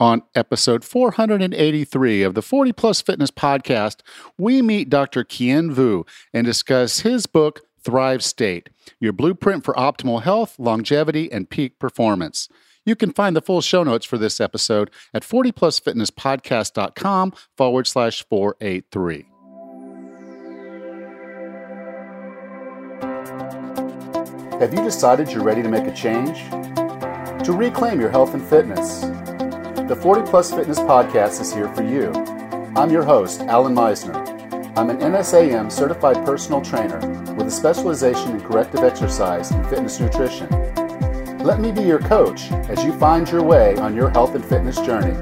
[0.00, 3.96] On episode 483 of the 40 Plus Fitness podcast,
[4.38, 5.24] we meet Dr.
[5.24, 11.50] Kien Vu and discuss his book, Thrive State Your Blueprint for Optimal Health, Longevity, and
[11.50, 12.48] Peak Performance.
[12.86, 19.26] You can find the full show notes for this episode at 40plusfitnesspodcast.com forward slash 483.
[24.60, 26.38] Have you decided you're ready to make a change?
[27.44, 29.04] To reclaim your health and fitness?
[29.90, 32.12] The 40 Plus Fitness Podcast is here for you.
[32.76, 34.14] I'm your host, Alan Misner.
[34.78, 37.00] I'm an NASM certified personal trainer
[37.34, 40.48] with a specialization in corrective exercise and fitness nutrition.
[41.38, 44.80] Let me be your coach as you find your way on your health and fitness
[44.80, 45.16] journey.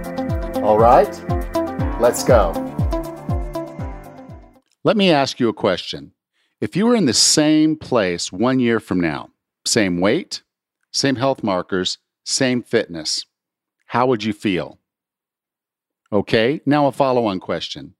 [0.61, 1.19] All right,
[1.98, 2.53] let's go.
[4.85, 6.12] Let me ask you a question.
[6.61, 9.31] If you were in the same place one year from now,
[9.65, 10.43] same weight,
[10.93, 13.25] same health markers, same fitness,
[13.88, 14.78] how would you feel?
[16.12, 17.95] Okay, now a follow on question.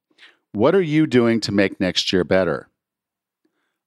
[0.53, 2.69] What are you doing to make next year better?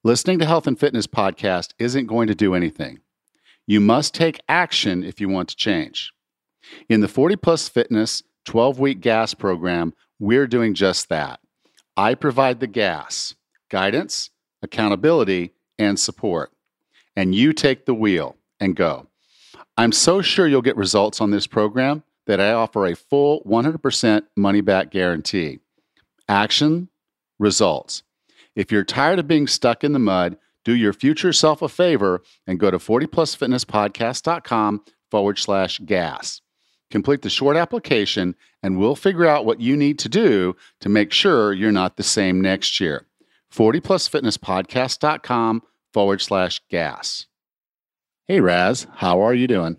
[0.04, 3.02] Listening to Health and Fitness Podcast isn't going to do anything.
[3.68, 6.12] You must take action if you want to change.
[6.90, 11.40] In the 40 Plus Fitness 12 week gas program, we're doing just that.
[11.96, 13.36] I provide the gas,
[13.70, 14.32] guidance,
[14.64, 16.52] accountability, and support.
[17.16, 19.06] And you take the wheel and go.
[19.78, 24.24] I'm so sure you'll get results on this program that I offer a full 100%
[24.36, 25.60] money back guarantee.
[26.28, 26.90] Action,
[27.40, 28.04] results.
[28.56, 32.22] If you're tired of being stuck in the mud, do your future self a favor
[32.46, 36.42] and go to 40plusfitnesspodcast.com forward slash gas.
[36.92, 41.12] Complete the short application, and we'll figure out what you need to do to make
[41.12, 43.08] sure you're not the same next year.
[43.54, 47.26] 40plusfitnesspodcast.com forward slash gas.
[48.28, 49.78] Hey, Raz, how are you doing?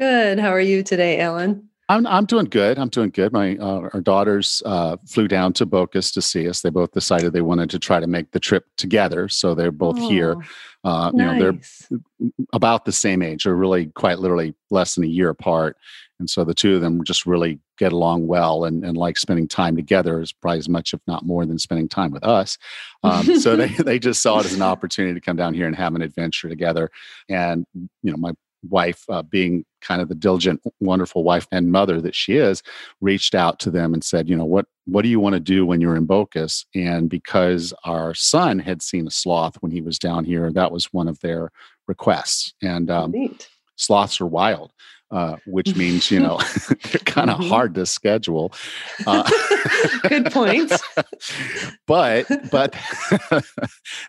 [0.00, 0.38] Good.
[0.38, 1.68] How are you today, Alan?
[1.88, 2.78] I'm I'm doing good.
[2.78, 3.32] I'm doing good.
[3.32, 6.62] My uh, our daughters uh, flew down to Bocas to see us.
[6.62, 9.98] They both decided they wanted to try to make the trip together, so they're both
[9.98, 10.36] oh, here.
[10.84, 11.12] Uh, nice.
[11.12, 13.44] You know, they're about the same age.
[13.44, 15.76] They're really quite literally less than a year apart,
[16.22, 19.48] and so the two of them just really get along well and, and like spending
[19.48, 22.58] time together is probably as much, if not more, than spending time with us.
[23.02, 25.74] Um, so they they just saw it as an opportunity to come down here and
[25.74, 26.92] have an adventure together.
[27.28, 28.34] And you know, my
[28.70, 32.62] wife, uh, being kind of the diligent, wonderful wife and mother that she is,
[33.00, 35.66] reached out to them and said, you know, what what do you want to do
[35.66, 36.66] when you're in Bocas?
[36.72, 40.92] And because our son had seen a sloth when he was down here, that was
[40.92, 41.50] one of their
[41.88, 42.54] requests.
[42.62, 43.12] And um,
[43.74, 44.72] sloths are wild.
[45.12, 47.48] Uh, which means you know they're kind of mm-hmm.
[47.50, 48.52] hard to schedule.
[49.06, 49.28] Uh,
[50.08, 50.72] Good point.
[51.86, 52.74] but but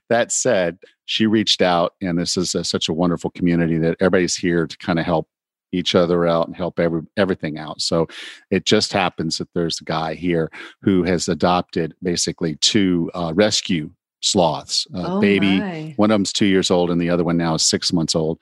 [0.09, 4.37] that said, she reached out, and this is a, such a wonderful community that everybody's
[4.37, 5.27] here to kind of help
[5.73, 7.81] each other out and help every, everything out.
[7.81, 8.07] So
[8.51, 13.91] it just happens that there's a guy here who has adopted basically two uh, rescue
[14.23, 14.87] sloths.
[14.95, 15.93] Uh, oh baby, my.
[15.97, 18.39] one of them's two years old, and the other one now is six months old.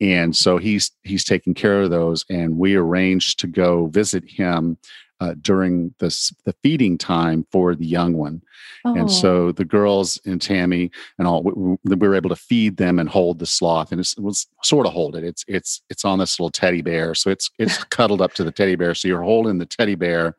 [0.00, 4.78] And so he's he's taking care of those, and we arranged to go visit him
[5.20, 8.42] uh, during the the feeding time for the young one.
[8.84, 8.94] Oh.
[8.94, 12.98] And so the girls and Tammy and all, we, we, were able to feed them
[12.98, 15.24] and hold the sloth, and it was sort of hold it.
[15.24, 18.52] It's it's it's on this little teddy bear, so it's it's cuddled up to the
[18.52, 18.94] teddy bear.
[18.94, 20.36] So you're holding the teddy bear,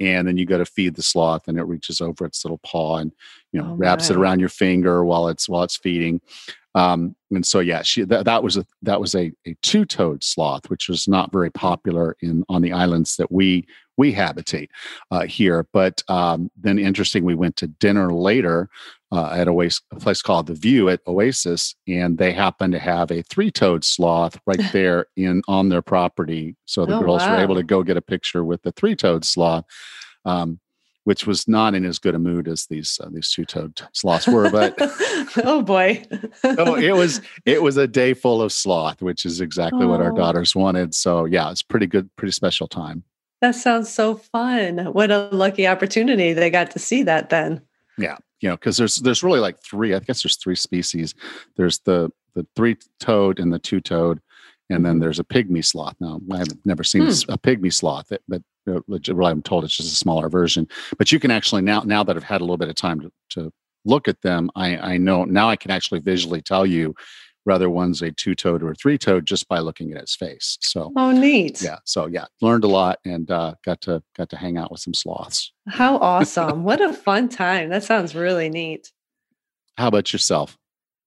[0.00, 2.98] and then you go to feed the sloth, and it reaches over its little paw
[2.98, 3.12] and
[3.54, 6.20] you know oh, wraps it around your finger while it's while it's feeding.
[6.74, 10.68] Um, and so yeah, she that, that was a that was a, a two-toed sloth,
[10.68, 13.64] which was not very popular in on the islands that we
[13.96, 14.72] we habitate
[15.12, 15.68] uh, here.
[15.72, 18.68] But um, then, interesting, we went to dinner later
[19.12, 23.12] uh, at Oasis, a place called the View at Oasis, and they happened to have
[23.12, 26.56] a three-toed sloth right there in on their property.
[26.64, 27.36] So the oh, girls wow.
[27.36, 29.64] were able to go get a picture with the three-toed sloth.
[30.24, 30.58] Um,
[31.04, 34.50] which was not in as good a mood as these uh, these two-toed sloths were.
[34.50, 34.74] But
[35.44, 36.04] oh boy,
[36.44, 39.88] oh, it was it was a day full of sloth, which is exactly oh.
[39.88, 40.16] what our oh.
[40.16, 40.94] daughters wanted.
[40.94, 43.04] So yeah, it's pretty good, pretty special time.
[43.40, 44.78] That sounds so fun.
[44.92, 47.60] What a lucky opportunity they got to see that then.
[47.98, 48.16] Yeah.
[48.40, 51.14] You know, because there's there's really like three, I guess there's three species.
[51.56, 54.20] There's the the three toed and the two toed,
[54.70, 55.96] and then there's a pygmy sloth.
[56.00, 57.08] Now I have never seen hmm.
[57.30, 60.68] a pygmy sloth, but what I'm told it's just a smaller version.
[60.98, 63.12] But you can actually now now that I've had a little bit of time to,
[63.30, 63.52] to
[63.84, 66.94] look at them, I, I know now I can actually visually tell you
[67.44, 70.56] whether one's a two-toed or a three-toed just by looking at its face.
[70.62, 71.60] So oh, neat.
[71.60, 71.76] Yeah.
[71.84, 74.94] So yeah, learned a lot and uh, got to got to hang out with some
[74.94, 75.52] sloths.
[75.68, 76.64] How awesome!
[76.64, 77.68] what a fun time.
[77.68, 78.90] That sounds really neat.
[79.76, 80.56] How about yourself?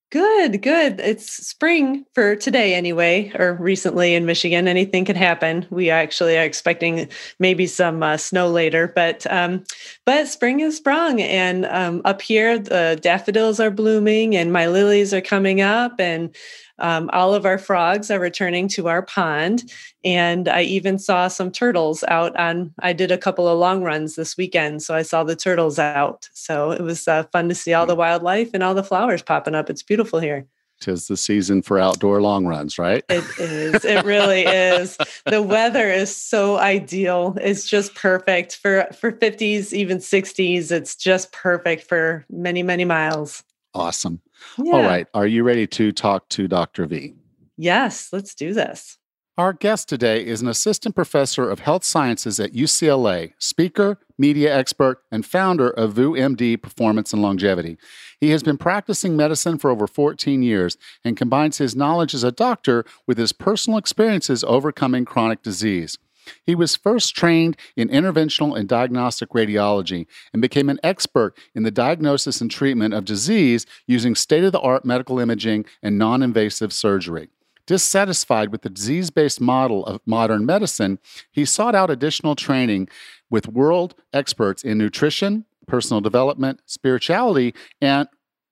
[0.09, 1.01] Good, good.
[1.01, 4.65] It's spring for today, anyway, or recently in Michigan.
[4.65, 5.65] Anything could happen.
[5.69, 7.09] We actually are expecting
[7.39, 9.65] maybe some uh, snow later, but um,
[10.05, 15.13] but spring is sprung, and um, up here the daffodils are blooming, and my lilies
[15.13, 16.33] are coming up, and
[16.79, 19.71] um, all of our frogs are returning to our pond.
[20.03, 24.15] And I even saw some turtles out on, I did a couple of long runs
[24.15, 24.83] this weekend.
[24.83, 26.29] So I saw the turtles out.
[26.33, 27.99] So it was uh, fun to see all the mm.
[27.99, 29.69] wildlife and all the flowers popping up.
[29.69, 30.45] It's beautiful here.
[30.79, 33.03] Tis the season for outdoor long runs, right?
[33.09, 33.83] It is.
[33.83, 34.95] It really is.
[35.25, 37.35] The weather is so ideal.
[37.41, 40.71] It's just perfect for for 50s, even 60s.
[40.71, 43.43] It's just perfect for many, many miles.
[43.73, 44.21] Awesome.
[44.57, 44.73] Yeah.
[44.73, 45.07] All right.
[45.13, 46.85] Are you ready to talk to Dr.
[46.85, 47.13] V?
[47.57, 48.97] Yes, let's do this.
[49.37, 55.03] Our guest today is an assistant professor of health sciences at UCLA, speaker, media expert,
[55.11, 57.77] and founder of VU MD Performance and Longevity.
[58.19, 62.31] He has been practicing medicine for over 14 years and combines his knowledge as a
[62.31, 65.99] doctor with his personal experiences overcoming chronic disease.
[66.43, 71.71] He was first trained in interventional and diagnostic radiology and became an expert in the
[71.71, 76.73] diagnosis and treatment of disease using state of the art medical imaging and non invasive
[76.73, 77.29] surgery.
[77.65, 80.99] Dissatisfied with the disease based model of modern medicine,
[81.31, 82.87] he sought out additional training
[83.29, 88.07] with world experts in nutrition, personal development, spirituality, and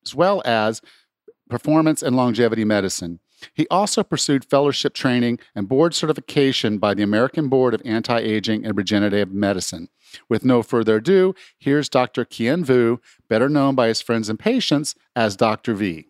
[0.05, 0.81] as well as
[1.49, 3.19] performance and longevity medicine.
[3.53, 8.65] He also pursued fellowship training and board certification by the American Board of Anti Aging
[8.65, 9.89] and Regenerative Medicine.
[10.29, 12.25] With no further ado, here's Dr.
[12.25, 15.73] Kien Vu, better known by his friends and patients as Dr.
[15.73, 16.07] V.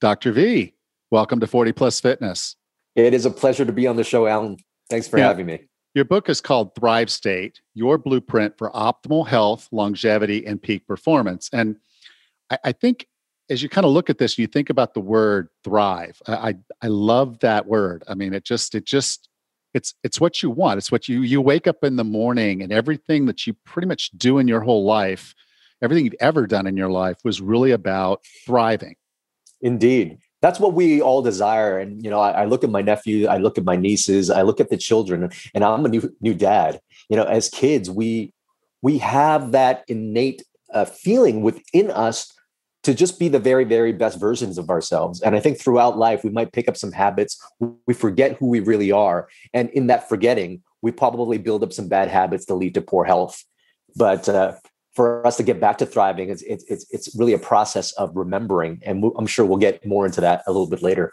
[0.00, 0.32] Dr.
[0.32, 0.74] V,
[1.10, 2.56] welcome to 40 Plus Fitness.
[2.94, 4.58] It is a pleasure to be on the show, Alan.
[4.90, 5.28] Thanks for yeah.
[5.28, 5.60] having me.
[5.94, 11.48] Your book is called Thrive State Your Blueprint for Optimal Health, Longevity, and Peak Performance.
[11.52, 11.76] And
[12.50, 13.08] I, I think
[13.48, 16.20] as you kind of look at this, you think about the word thrive.
[16.26, 18.02] I, I, I love that word.
[18.08, 19.28] I mean, it just it just
[19.74, 20.78] it's it's what you want.
[20.78, 24.10] It's what you you wake up in the morning and everything that you pretty much
[24.16, 25.34] do in your whole life,
[25.82, 28.96] everything you've ever done in your life was really about thriving.
[29.60, 30.18] Indeed.
[30.42, 31.78] That's what we all desire.
[31.78, 34.42] And you know, I, I look at my nephew, I look at my nieces, I
[34.42, 36.80] look at the children, and I'm a new new dad.
[37.08, 38.32] You know, as kids, we
[38.82, 42.32] we have that innate uh, feeling within us
[42.86, 45.20] to just be the very, very best versions of ourselves.
[45.20, 47.36] And I think throughout life, we might pick up some habits.
[47.88, 49.28] We forget who we really are.
[49.52, 53.04] And in that forgetting, we probably build up some bad habits that lead to poor
[53.04, 53.44] health.
[53.96, 54.52] But uh,
[54.94, 58.80] for us to get back to thriving, it's, it's, it's really a process of remembering.
[58.86, 61.12] And I'm sure we'll get more into that a little bit later.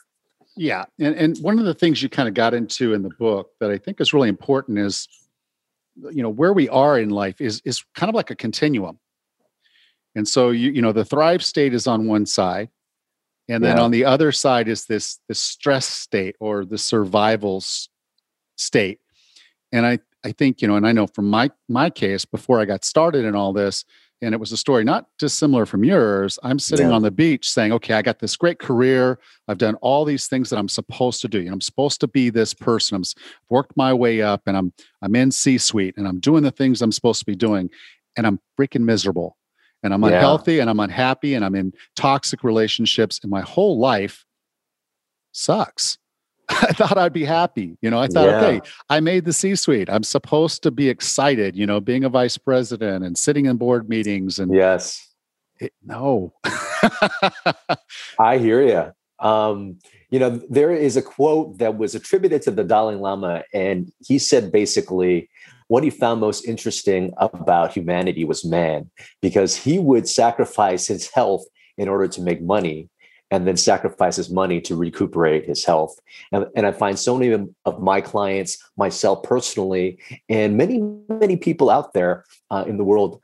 [0.55, 0.85] Yeah.
[0.99, 3.71] And, and one of the things you kind of got into in the book that
[3.71, 5.07] I think is really important is,
[6.11, 8.99] you know, where we are in life is, is kind of like a continuum
[10.15, 12.69] and so you you know the thrive state is on one side,
[13.49, 13.83] and then yeah.
[13.83, 17.63] on the other side is this this stress state or the survival
[18.55, 18.99] state.
[19.71, 22.65] And I I think you know, and I know from my my case before I
[22.65, 23.85] got started in all this,
[24.21, 26.37] and it was a story not dissimilar from yours.
[26.43, 26.93] I'm sitting yeah.
[26.93, 29.19] on the beach saying, okay, I got this great career.
[29.47, 31.39] I've done all these things that I'm supposed to do.
[31.39, 32.95] You know, I'm supposed to be this person.
[32.95, 33.03] I'm
[33.49, 36.91] worked my way up and I'm I'm in C-suite and I'm doing the things I'm
[36.91, 37.69] supposed to be doing.
[38.15, 39.37] And I'm freaking miserable
[39.83, 40.09] and I'm yeah.
[40.09, 44.25] unhealthy and I'm unhappy and I'm in toxic relationships and my whole life
[45.33, 45.97] sucks.
[46.49, 47.77] I thought I'd be happy.
[47.81, 48.41] You know, I thought, yeah.
[48.41, 49.89] okay, I made the C suite.
[49.89, 53.89] I'm supposed to be excited, you know, being a vice president and sitting in board
[53.89, 54.39] meetings.
[54.39, 55.13] And yes,
[55.59, 56.33] it, no.
[58.19, 59.25] I hear you.
[59.25, 63.91] Um, you know, there is a quote that was attributed to the Dalai Lama, and
[64.05, 65.29] he said basically,
[65.73, 68.91] what he found most interesting about humanity was man,
[69.23, 71.43] because he would sacrifice his health
[71.79, 72.89] in order to make money
[73.31, 75.95] and then sacrifice his money to recuperate his health.
[76.31, 79.97] And, and I find so many of my clients, myself personally,
[80.29, 83.19] and many, many people out there uh, in the world,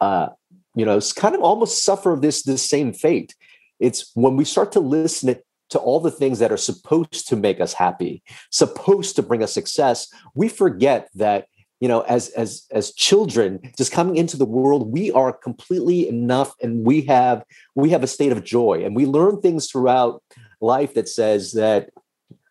[0.00, 0.30] uh,
[0.74, 3.36] you know, kind of almost suffer this, this same fate.
[3.78, 5.36] It's when we start to listen
[5.70, 9.54] to all the things that are supposed to make us happy, supposed to bring us
[9.54, 11.46] success, we forget that
[11.80, 16.54] you know as as as children just coming into the world we are completely enough
[16.62, 17.42] and we have
[17.74, 18.82] we have a state of joy.
[18.84, 20.22] And we learn things throughout
[20.60, 21.90] life that says that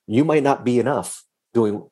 [0.07, 1.87] you might not be enough doing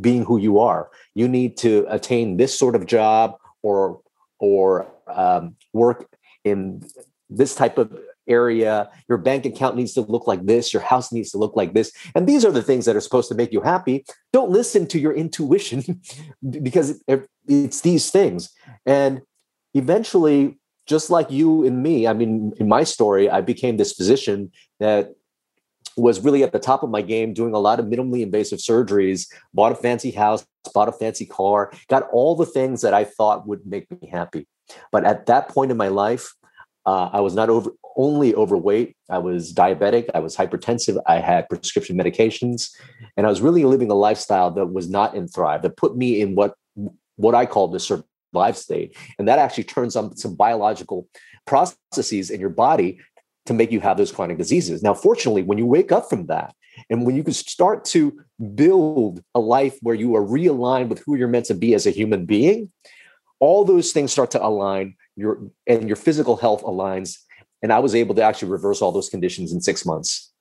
[0.00, 0.90] being who you are.
[1.14, 4.00] You need to attain this sort of job or
[4.38, 6.08] or um, work
[6.44, 6.82] in
[7.30, 7.96] this type of
[8.28, 8.90] area.
[9.08, 10.72] Your bank account needs to look like this.
[10.72, 11.92] Your house needs to look like this.
[12.14, 14.04] And these are the things that are supposed to make you happy.
[14.32, 16.00] Don't listen to your intuition
[16.62, 17.02] because
[17.46, 18.50] it's these things.
[18.86, 19.22] And
[19.74, 24.50] eventually, just like you and me, I mean, in my story, I became this physician
[24.80, 25.12] that
[25.96, 29.26] was really at the top of my game, doing a lot of minimally invasive surgeries,
[29.52, 33.46] bought a fancy house, bought a fancy car, got all the things that I thought
[33.46, 34.46] would make me happy.
[34.90, 36.32] But at that point in my life,
[36.86, 41.48] uh, I was not over, only overweight, I was diabetic, I was hypertensive, I had
[41.48, 42.70] prescription medications,
[43.16, 46.20] and I was really living a lifestyle that was not in Thrive, that put me
[46.20, 46.54] in what
[47.16, 48.96] what I call the survive state.
[49.18, 51.06] And that actually turns on some biological
[51.46, 53.00] processes in your body
[53.46, 54.82] to make you have those chronic diseases.
[54.82, 56.54] Now, fortunately, when you wake up from that,
[56.88, 58.18] and when you can start to
[58.54, 61.90] build a life where you are realigned with who you're meant to be as a
[61.90, 62.72] human being,
[63.40, 64.96] all those things start to align.
[65.14, 67.18] Your and your physical health aligns.
[67.62, 70.32] And I was able to actually reverse all those conditions in six months.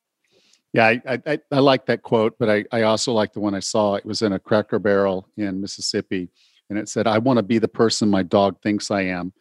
[0.74, 3.60] Yeah, I, I, I like that quote, but I, I also like the one I
[3.60, 3.96] saw.
[3.96, 6.30] It was in a Cracker Barrel in Mississippi,
[6.70, 9.34] and it said, "I want to be the person my dog thinks I am."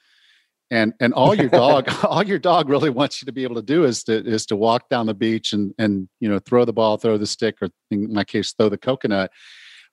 [0.70, 3.62] and and all your dog all your dog really wants you to be able to
[3.62, 6.72] do is to is to walk down the beach and and you know throw the
[6.72, 9.30] ball throw the stick or in my case throw the coconut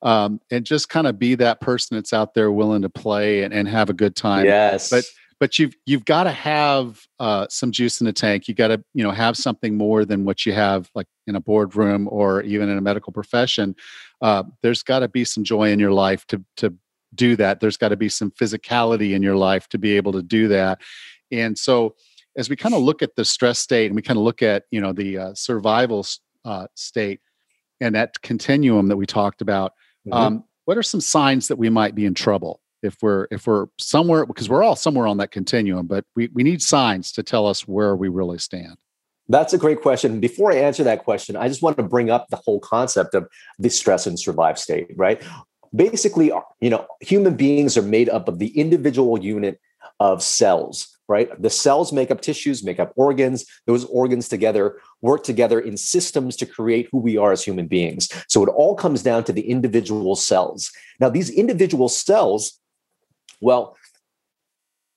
[0.04, 3.54] um, and just kind of be that person that's out there willing to play and,
[3.54, 5.04] and have a good time yes but
[5.40, 8.48] but you've you've got to have uh, some juice in the tank.
[8.48, 11.40] You got to you know have something more than what you have like in a
[11.40, 13.76] boardroom or even in a medical profession.
[14.22, 16.74] Uh, there's got to be some joy in your life to to
[17.16, 17.60] do that.
[17.60, 20.82] There's got to be some physicality in your life to be able to do that.
[21.32, 21.96] And so
[22.38, 24.64] as we kind of look at the stress state and we kind of look at
[24.72, 26.06] you know the uh, survival
[26.46, 27.20] uh, state
[27.82, 29.74] and that continuum that we talked about
[30.08, 30.14] mm-hmm.
[30.14, 33.68] um, what are some signs that we might be in trouble if we're if we're
[33.80, 37.48] somewhere because we're all somewhere on that continuum but we, we need signs to tell
[37.48, 38.78] us where we really stand
[39.30, 40.22] that's a great question.
[40.22, 43.28] Before I answer that question, I just want to bring up the whole concept of
[43.60, 45.22] the stress and survive state, right?
[45.76, 49.60] basically, uh, you know, human beings are made up of the individual unit
[50.00, 51.30] of cells, right?
[51.42, 53.46] The cells make up tissues, make up organs.
[53.66, 58.10] Those organs together work together in systems to create who we are as human beings.
[58.28, 60.72] So it all comes down to the individual cells.
[61.00, 62.60] Now, these individual cells,
[63.42, 63.76] well,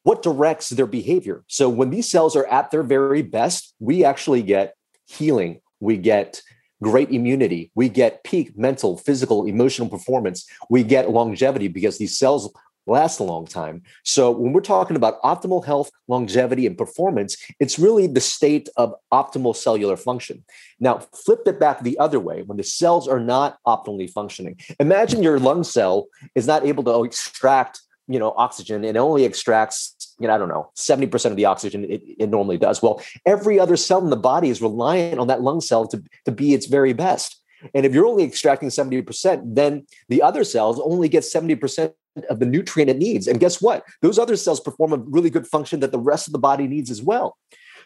[0.02, 1.44] what directs their behavior?
[1.46, 4.74] So when these cells are at their very best, we actually get
[5.06, 6.40] healing, we get
[6.82, 7.70] great immunity.
[7.74, 10.46] We get peak mental, physical, emotional performance.
[10.70, 12.50] We get longevity because these cells
[12.86, 13.82] last a long time.
[14.04, 18.94] So when we're talking about optimal health, longevity, and performance, it's really the state of
[19.12, 20.42] optimal cellular function.
[20.80, 24.58] Now, flip it back the other way when the cells are not optimally functioning.
[24.80, 30.14] Imagine your lung cell is not able to extract you know oxygen and only extracts
[30.18, 32.82] you know i don't know 70% of the oxygen it, it, normally does.
[32.82, 36.32] Well every other cell in the body is reliant on that lung cell to, to
[36.32, 37.36] be its very best.
[37.74, 41.92] And if you're only extracting 70% then the other cells only get 70%
[42.28, 43.28] of the nutrient it needs.
[43.28, 43.84] And guess what?
[44.02, 46.90] Those other cells perform a really good function that the rest of the body needs
[46.90, 47.36] as well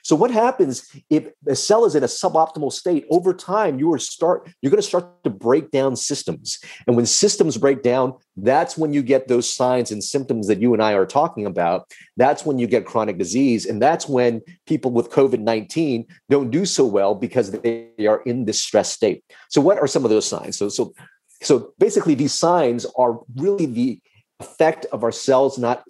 [0.04, 3.78] so what happens if a cell is in a suboptimal state over time?
[3.78, 7.82] You are start you're going to start to break down systems, and when systems break
[7.82, 11.46] down, that's when you get those signs and symptoms that you and I are talking
[11.46, 11.90] about.
[12.18, 16.66] That's when you get chronic disease, and that's when people with COVID nineteen don't do
[16.66, 19.25] so well because they are in this stress state.
[19.49, 20.58] So what are some of those signs?
[20.58, 20.92] So so
[21.42, 24.00] so basically, these signs are really the
[24.38, 25.82] effect of our cells not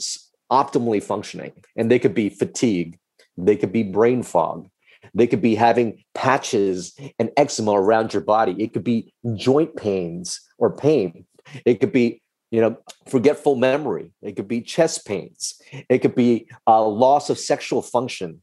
[0.52, 2.97] optimally functioning, and they could be fatigue
[3.37, 4.69] they could be brain fog.
[5.14, 8.57] They could be having patches and eczema around your body.
[8.59, 11.26] It could be joint pains or pain.
[11.64, 14.12] It could be, you know, forgetful memory.
[14.23, 15.61] It could be chest pains.
[15.88, 18.43] It could be a loss of sexual function.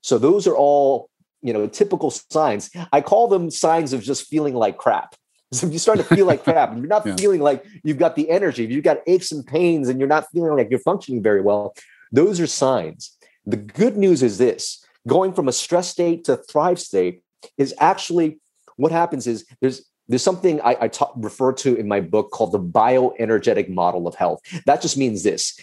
[0.00, 1.10] So those are all,
[1.42, 2.70] you know, typical signs.
[2.92, 5.14] I call them signs of just feeling like crap.
[5.52, 7.14] So if you start to feel like crap, and you're not yeah.
[7.14, 10.26] feeling like you've got the energy, if you've got aches and pains, and you're not
[10.32, 11.72] feeling like you're functioning very well,
[12.10, 13.15] those are signs.
[13.46, 17.22] The good news is this going from a stress state to thrive state
[17.56, 18.38] is actually
[18.76, 22.52] what happens is there's there's something I, I talk, refer to in my book called
[22.52, 24.40] the bioenergetic model of health.
[24.64, 25.58] That just means this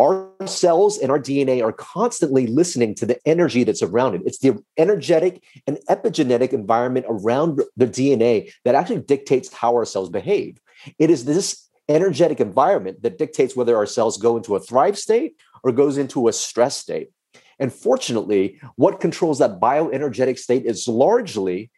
[0.00, 4.22] our cells and our DNA are constantly listening to the energy that's around it.
[4.24, 10.08] It's the energetic and epigenetic environment around the DNA that actually dictates how our cells
[10.08, 10.58] behave.
[10.98, 15.36] It is this energetic environment that dictates whether our cells go into a thrive state
[15.62, 17.10] or goes into a stress state.
[17.58, 21.70] And fortunately, what controls that bioenergetic state is largely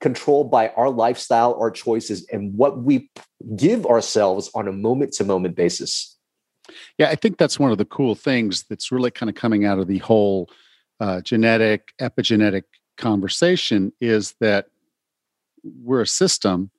[0.00, 3.10] controlled by our lifestyle, our choices, and what we
[3.56, 6.16] give ourselves on a moment to moment basis.
[6.98, 9.78] Yeah, I think that's one of the cool things that's really kind of coming out
[9.78, 10.50] of the whole
[11.00, 12.64] uh, genetic, epigenetic
[12.96, 14.66] conversation is that
[15.82, 16.70] we're a system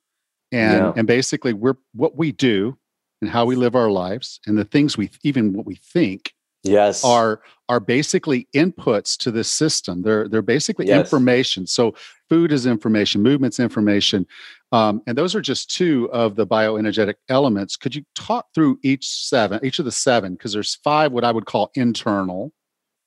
[0.52, 0.92] and yeah.
[0.96, 2.76] and basically we're what we do
[3.20, 7.04] and how we live our lives and the things we even what we think yes.
[7.04, 10.02] are are basically inputs to this system.
[10.02, 11.00] They're they're basically yes.
[11.00, 11.66] information.
[11.66, 11.94] So
[12.28, 14.26] food is information movement's information.
[14.72, 17.76] Um, and those are just two of the bioenergetic elements.
[17.76, 20.34] Could you talk through each seven each of the seven?
[20.34, 22.52] Because there's five what i would call internal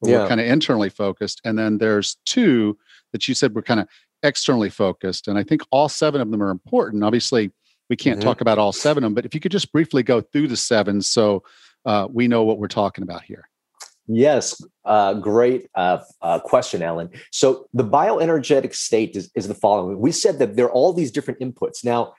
[0.06, 0.20] yeah.
[0.20, 1.42] we're kind of internally focused.
[1.44, 2.78] And then there's two
[3.12, 3.88] that you said were kind of
[4.24, 7.52] externally focused and i think all seven of them are important obviously
[7.90, 8.28] we can't mm-hmm.
[8.28, 10.58] talk about all seven of them but if you could just briefly go through the
[10.58, 11.44] seven so
[11.86, 13.50] uh, we know what we're talking about here.
[14.08, 17.10] Yes, uh, great uh, uh, question, Alan.
[17.32, 20.00] So the bioenergetic state is, is the following.
[20.00, 21.86] We said that there are all these different inputs.
[21.86, 22.14] Now,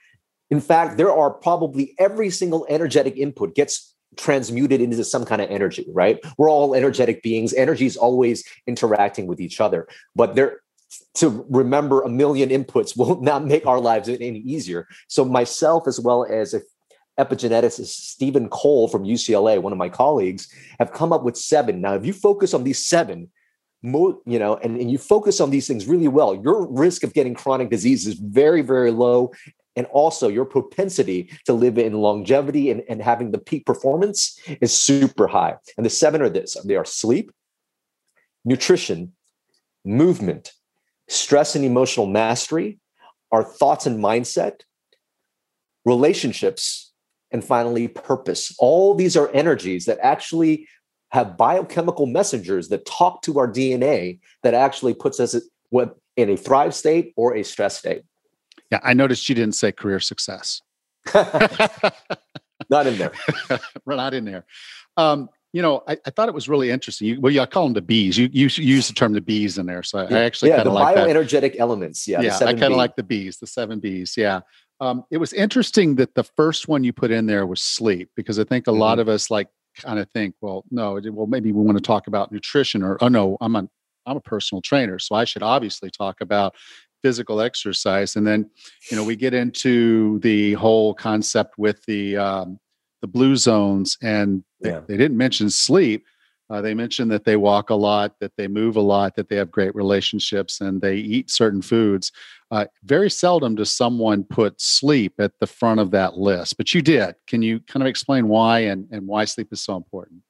[0.49, 5.49] in fact, there are probably every single energetic input gets transmuted into some kind of
[5.51, 6.19] energy, right?
[6.37, 7.53] We're all energetic beings.
[7.53, 10.61] Energy is always interacting with each other, but there
[11.15, 14.87] to remember a million inputs will not make our lives any easier.
[15.07, 16.61] So myself, as well as a
[17.19, 21.81] epigeneticist Stephen Cole from UCLA, one of my colleagues, have come up with seven.
[21.81, 23.29] Now, if you focus on these seven,
[23.83, 27.35] you know, and, and you focus on these things really well, your risk of getting
[27.35, 29.31] chronic disease is very, very low.
[29.77, 34.73] And also your propensity to live in longevity and, and having the peak performance is
[34.73, 35.55] super high.
[35.75, 37.29] And the seven are this they are sleep,
[38.45, 39.11] nutrition,
[39.83, 40.53] movement,
[41.07, 42.79] stress and emotional mastery,
[43.31, 44.61] our thoughts and mindset,
[45.85, 46.91] relationships,
[47.31, 48.55] and finally purpose.
[48.59, 50.67] All these are energies that actually
[51.09, 55.35] have biochemical messengers that talk to our DNA that actually puts us
[56.17, 58.03] in a thrive state or a stress state.
[58.71, 60.61] Yeah, I noticed you didn't say career success.
[62.69, 63.11] not in there.
[63.85, 64.45] We're not in there.
[64.97, 67.07] Um, you know, I, I, thought it was really interesting.
[67.07, 68.17] You, well, yeah, I call them the bees.
[68.17, 70.17] You, you use the term the bees in there, so I, yeah.
[70.17, 72.05] I actually yeah, kind of like bioenergetic elements.
[72.05, 74.15] Yeah, yeah, I kind of like the bees, the seven bees.
[74.17, 74.41] Yeah,
[74.81, 78.37] um, it was interesting that the first one you put in there was sleep because
[78.37, 78.81] I think a mm-hmm.
[78.81, 79.47] lot of us like
[79.77, 83.07] kind of think, well, no, well maybe we want to talk about nutrition or oh
[83.07, 83.65] no, I'm a
[84.05, 86.53] I'm a personal trainer, so I should obviously talk about
[87.01, 88.17] physical exercise.
[88.17, 88.49] And then
[88.91, 92.59] you know we get into the whole concept with the um,
[93.05, 94.81] the blue zones, and they, yeah.
[94.87, 96.05] they didn't mention sleep.
[96.49, 99.35] Uh, they mentioned that they walk a lot, that they move a lot, that they
[99.35, 102.11] have great relationships, and they eat certain foods.
[102.49, 106.81] Uh, very seldom does someone put sleep at the front of that list, but you
[106.81, 107.13] did.
[107.27, 110.21] Can you kind of explain why and, and why sleep is so important?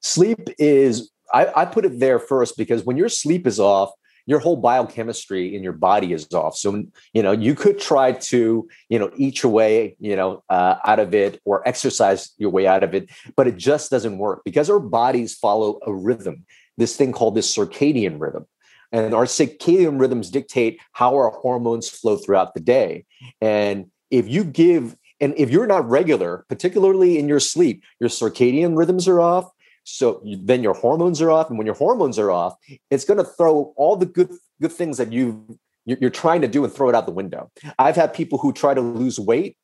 [0.00, 3.90] Sleep is, I, I put it there first because when your sleep is off,
[4.26, 6.56] your whole biochemistry in your body is off.
[6.56, 10.76] So, you know, you could try to, you know, eat your way, you know, uh,
[10.84, 14.42] out of it or exercise your way out of it, but it just doesn't work
[14.44, 16.44] because our bodies follow a rhythm,
[16.76, 18.46] this thing called the circadian rhythm.
[18.92, 23.06] And our circadian rhythms dictate how our hormones flow throughout the day.
[23.40, 28.76] And if you give, and if you're not regular, particularly in your sleep, your circadian
[28.76, 29.50] rhythms are off.
[29.84, 31.48] So you, then your hormones are off.
[31.48, 32.54] And when your hormones are off,
[32.90, 36.62] it's going to throw all the good, good things that you you're trying to do
[36.62, 37.50] and throw it out the window.
[37.76, 39.56] I've had people who try to lose weight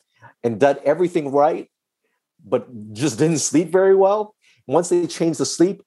[0.42, 1.70] and done everything right,
[2.44, 4.34] but just didn't sleep very well.
[4.66, 5.80] Once they change the sleep,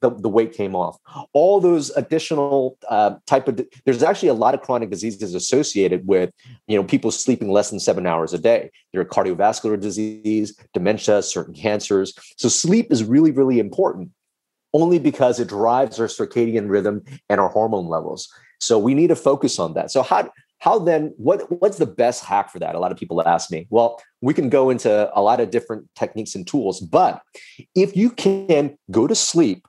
[0.00, 0.98] the, the weight came off.
[1.32, 6.30] All those additional uh, type of there's actually a lot of chronic diseases associated with
[6.66, 8.70] you know people sleeping less than seven hours a day.
[8.92, 12.14] There are cardiovascular disease, dementia, certain cancers.
[12.36, 14.10] So sleep is really really important,
[14.72, 18.28] only because it drives our circadian rhythm and our hormone levels.
[18.60, 19.90] So we need to focus on that.
[19.90, 23.22] So how how then what what's the best hack for that a lot of people
[23.26, 27.22] ask me well we can go into a lot of different techniques and tools but
[27.74, 29.66] if you can go to sleep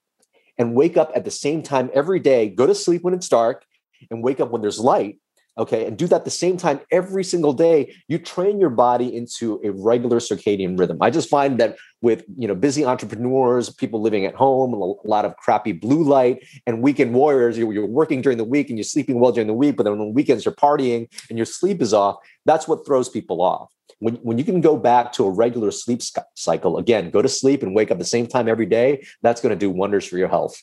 [0.58, 3.66] and wake up at the same time every day, go to sleep when it's dark
[4.10, 5.20] and wake up when there's light.
[5.58, 5.88] Okay.
[5.88, 7.96] And do that the same time every single day.
[8.08, 11.00] You train your body into a regular circadian rhythm.
[11.02, 15.26] I just find that with, you know, busy entrepreneurs, people living at home, a lot
[15.26, 19.20] of crappy blue light and weekend warriors, you're, working during the week and you're sleeping
[19.20, 22.18] well during the week, but then on weekends you're partying and your sleep is off.
[22.46, 26.02] That's what throws people off when, when you can go back to a regular sleep
[26.36, 29.52] cycle, again, go to sleep and wake up the same time every day, that's going
[29.52, 30.62] to do wonders for your health.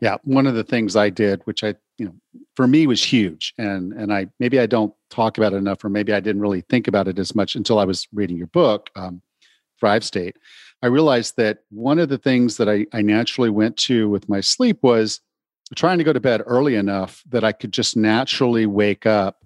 [0.00, 2.14] Yeah, one of the things I did, which I, you know,
[2.54, 5.88] for me was huge, and and I maybe I don't talk about it enough, or
[5.88, 8.90] maybe I didn't really think about it as much until I was reading your book,
[8.96, 9.22] um,
[9.80, 10.36] Thrive State.
[10.82, 14.40] I realized that one of the things that I, I naturally went to with my
[14.40, 15.20] sleep was
[15.74, 19.44] trying to go to bed early enough that I could just naturally wake up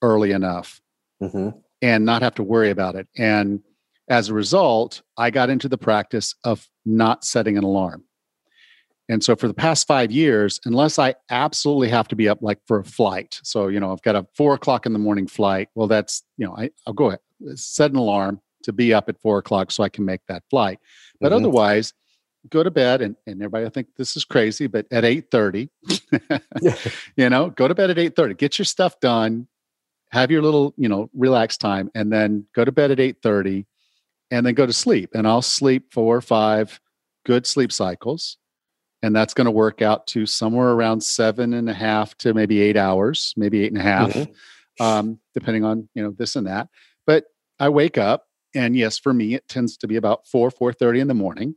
[0.00, 0.80] early enough
[1.22, 1.50] mm-hmm.
[1.82, 3.06] and not have to worry about it.
[3.16, 3.62] And
[4.08, 8.04] as a result, I got into the practice of not setting an alarm.
[9.12, 12.60] And so for the past five years, unless I absolutely have to be up like
[12.66, 15.68] for a flight, so you know I've got a four o'clock in the morning flight.
[15.74, 17.20] Well, that's you know I, will go ahead
[17.56, 20.78] set an alarm to be up at four o'clock so I can make that flight.
[21.20, 21.44] But mm-hmm.
[21.44, 21.92] otherwise,
[22.48, 25.68] go to bed and, and everybody I think this is crazy, but at eight thirty,
[27.14, 28.32] you know, go to bed at eight thirty.
[28.32, 29.46] Get your stuff done,
[30.10, 33.66] have your little you know relax time, and then go to bed at eight thirty,
[34.30, 35.10] and then go to sleep.
[35.12, 36.80] And I'll sleep four or five
[37.26, 38.38] good sleep cycles
[39.02, 42.60] and that's going to work out to somewhere around seven and a half to maybe
[42.60, 44.82] eight hours, maybe eight and a half, mm-hmm.
[44.82, 46.68] um, depending on you know this and that.
[47.06, 47.24] But
[47.58, 51.00] I wake up, and yes, for me, it tends to be about four four thirty
[51.00, 51.56] in the morning,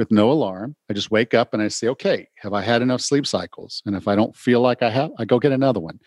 [0.00, 0.76] with no alarm.
[0.88, 3.82] I just wake up and I say, okay, have I had enough sleep cycles?
[3.84, 6.00] And if I don't feel like I have, I go get another one.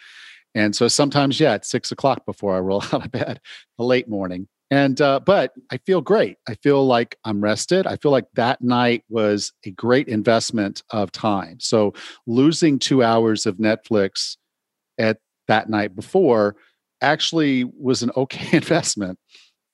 [0.56, 3.40] And so sometimes, yeah, it's six o'clock before I roll out of bed,
[3.78, 4.48] a late morning.
[4.74, 6.38] And uh, but I feel great.
[6.48, 7.86] I feel like I'm rested.
[7.86, 11.60] I feel like that night was a great investment of time.
[11.60, 11.94] So
[12.26, 14.36] losing two hours of Netflix
[14.98, 16.56] at that night before
[17.02, 19.20] actually was an okay investment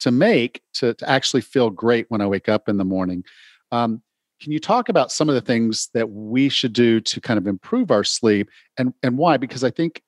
[0.02, 3.24] to make to, to actually feel great when I wake up in the morning.
[3.72, 4.02] Um,
[4.42, 7.48] can you talk about some of the things that we should do to kind of
[7.48, 9.38] improve our sleep and, and why?
[9.38, 10.02] Because I think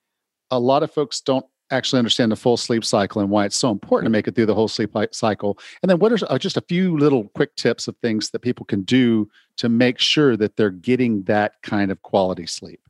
[0.50, 3.72] a lot of folks don't actually understand the full sleep cycle and why it's so
[3.72, 5.58] important to make it through the whole sleep cycle.
[5.82, 8.66] And then what are uh, just a few little quick tips of things that people
[8.66, 12.82] can do to make sure that they're getting that kind of quality sleep?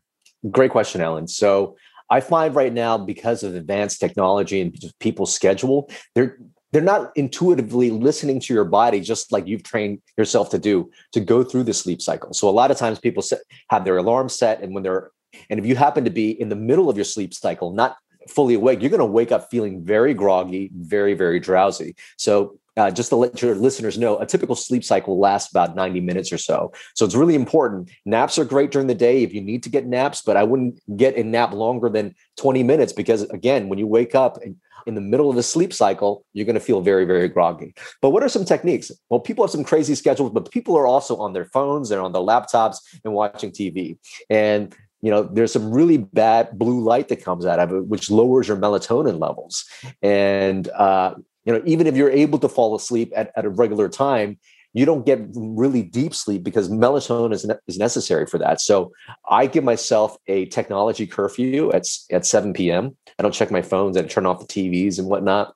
[0.49, 1.27] Great question, Alan.
[1.27, 1.75] So
[2.09, 6.37] I find right now because of advanced technology and people's schedule, they're
[6.71, 11.19] they're not intuitively listening to your body just like you've trained yourself to do to
[11.19, 12.33] go through the sleep cycle.
[12.33, 15.11] So a lot of times people set, have their alarm set and when they're
[15.49, 17.95] and if you happen to be in the middle of your sleep cycle, not
[18.27, 21.95] fully awake, you're going to wake up feeling very groggy, very, very drowsy.
[22.17, 25.99] So, uh, just to let your listeners know, a typical sleep cycle lasts about 90
[25.99, 26.71] minutes or so.
[26.95, 27.89] So, it's really important.
[28.05, 30.79] Naps are great during the day if you need to get naps, but I wouldn't
[30.97, 34.37] get a nap longer than 20 minutes because, again, when you wake up
[34.85, 37.73] in the middle of a sleep cycle, you're going to feel very, very groggy.
[38.01, 38.91] But what are some techniques?
[39.09, 42.11] Well, people have some crazy schedules, but people are also on their phones, and on
[42.11, 43.97] their laptops, and watching TV.
[44.29, 48.09] And you know there's some really bad blue light that comes out of it which
[48.09, 49.65] lowers your melatonin levels.
[50.01, 53.89] And uh, you know even if you're able to fall asleep at, at a regular
[53.89, 54.39] time
[54.73, 58.61] you don't get really deep sleep because melatonin is, ne- is necessary for that.
[58.61, 58.91] So
[59.29, 63.97] i give myself a technology curfew at, at 7 p.m i don't check my phones
[63.97, 65.53] and turn off the tvs and whatnot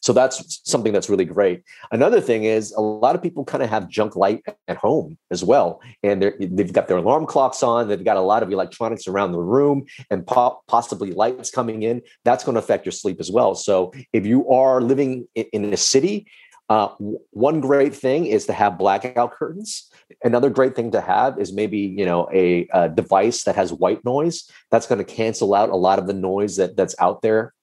[0.00, 1.62] so that's something that's really great.
[1.92, 5.44] Another thing is a lot of people kind of have junk light at home as
[5.44, 5.80] well.
[6.02, 9.40] And they've got their alarm clocks on, they've got a lot of electronics around the
[9.40, 12.02] room and po- possibly lights coming in.
[12.24, 13.54] That's going to affect your sleep as well.
[13.54, 16.26] So if you are living in, a city,
[16.68, 16.88] uh,
[17.30, 19.90] one great thing is to have blackout curtains.
[20.24, 24.04] Another great thing to have is maybe you know a, a device that has white
[24.04, 24.50] noise.
[24.70, 27.54] That's going to cancel out a lot of the noise that that's out there.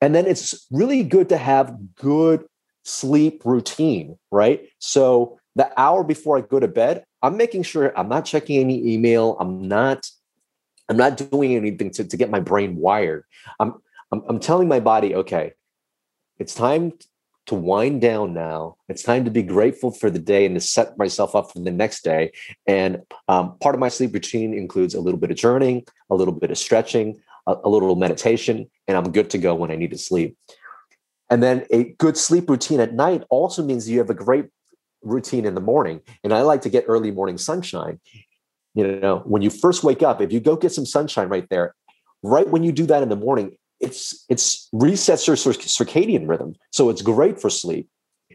[0.00, 2.44] And then it's really good to have good
[2.84, 4.68] sleep routine, right?
[4.78, 8.94] So the hour before I go to bed, I'm making sure I'm not checking any
[8.94, 9.36] email.
[9.38, 10.06] I'm not,
[10.88, 13.24] I'm not doing anything to, to get my brain wired.
[13.58, 13.74] I'm,
[14.10, 15.52] I'm, I'm telling my body, okay,
[16.38, 16.92] it's time
[17.46, 18.76] to wind down now.
[18.88, 21.70] It's time to be grateful for the day and to set myself up for the
[21.70, 22.32] next day.
[22.66, 26.32] And um, part of my sleep routine includes a little bit of journaling, a little
[26.32, 29.90] bit of stretching, a, a little meditation, and I'm good to go when I need
[29.90, 30.36] to sleep.
[31.30, 34.46] And then a good sleep routine at night also means you have a great
[35.02, 36.00] routine in the morning.
[36.24, 38.00] And I like to get early morning sunshine.
[38.74, 41.74] You know, when you first wake up, if you go get some sunshine right there,
[42.22, 46.54] right when you do that in the morning, it's it's resets your circadian rhythm.
[46.70, 47.88] So it's great for sleep,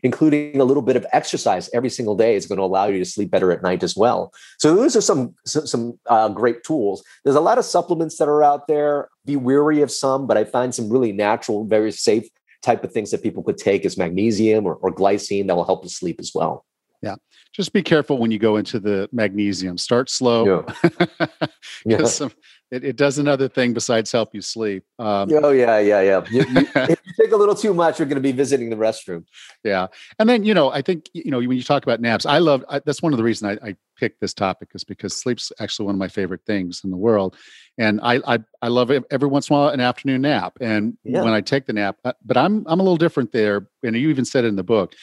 [0.06, 3.06] including a little bit of exercise every single day is going to allow you to
[3.06, 4.32] sleep better at night as well.
[4.60, 7.04] So those are some some, some uh, great tools.
[7.24, 9.10] There's a lot of supplements that are out there.
[9.26, 12.30] Be wary of some, but I find some really natural, very safe
[12.62, 15.84] type of things that people could take as magnesium or, or glycine that will help
[15.84, 16.66] you sleep as well.
[17.02, 17.16] Yeah.
[17.52, 19.78] Just be careful when you go into the magnesium.
[19.78, 20.66] Start slow.
[20.84, 21.28] Yeah.
[21.86, 22.04] yeah.
[22.06, 22.32] Some,
[22.72, 24.84] it, it, does another thing besides help you sleep.
[24.98, 26.26] Um, oh yeah, yeah, yeah.
[26.30, 28.76] You, you, if you take a little too much, you're going to be visiting the
[28.76, 29.26] restroom.
[29.64, 29.88] Yeah,
[30.20, 32.66] and then you know, I think you know when you talk about naps, I love.
[32.70, 35.86] I, that's one of the reasons I, I picked this topic is because sleep's actually
[35.86, 37.36] one of my favorite things in the world,
[37.78, 40.58] and I I, I love it every once in a while an afternoon nap.
[40.60, 41.24] And yeah.
[41.24, 44.10] when I take the nap, uh, but I'm I'm a little different there, and you
[44.10, 44.96] even said it in the book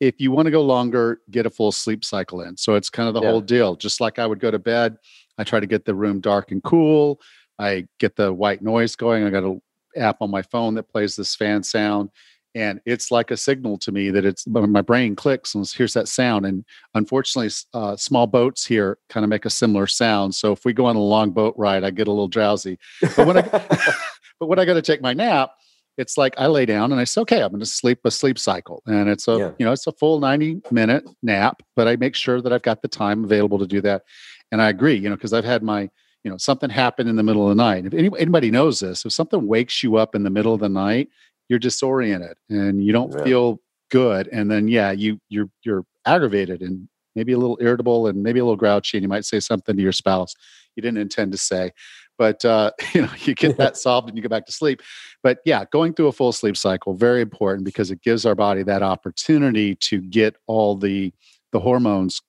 [0.00, 2.56] if you want to go longer, get a full sleep cycle in.
[2.56, 3.28] So it's kind of the yeah.
[3.28, 3.76] whole deal.
[3.76, 4.96] Just like I would go to bed,
[5.40, 7.18] I try to get the room dark and cool.
[7.58, 9.24] I get the white noise going.
[9.24, 9.62] I got an
[9.96, 12.10] app on my phone that plays this fan sound.
[12.54, 16.08] And it's like a signal to me that it's my brain clicks and hears that
[16.08, 16.44] sound.
[16.44, 20.34] And unfortunately, uh, small boats here kind of make a similar sound.
[20.34, 22.78] So if we go on a long boat ride, I get a little drowsy.
[23.16, 23.42] But when I,
[24.40, 25.52] but when I got to take my nap,
[25.96, 28.38] it's like I lay down and I say, okay, I'm going to sleep a sleep
[28.38, 28.82] cycle.
[28.86, 29.50] And it's a, yeah.
[29.58, 32.82] you know, it's a full 90 minute nap, but I make sure that I've got
[32.82, 34.02] the time available to do that.
[34.52, 35.88] And I agree, you know, because I've had my,
[36.24, 37.86] you know, something happen in the middle of the night.
[37.86, 41.08] If anybody knows this, if something wakes you up in the middle of the night,
[41.48, 43.24] you're disoriented and you don't yeah.
[43.24, 43.60] feel
[43.90, 44.28] good.
[44.28, 48.44] And then, yeah, you, you're, you're aggravated and maybe a little irritable and maybe a
[48.44, 48.98] little grouchy.
[48.98, 50.34] And you might say something to your spouse
[50.76, 51.72] you didn't intend to say
[52.18, 54.82] but uh, you know you get that solved and you go back to sleep
[55.22, 58.62] but yeah going through a full sleep cycle very important because it gives our body
[58.62, 61.12] that opportunity to get all the
[61.52, 62.22] the hormones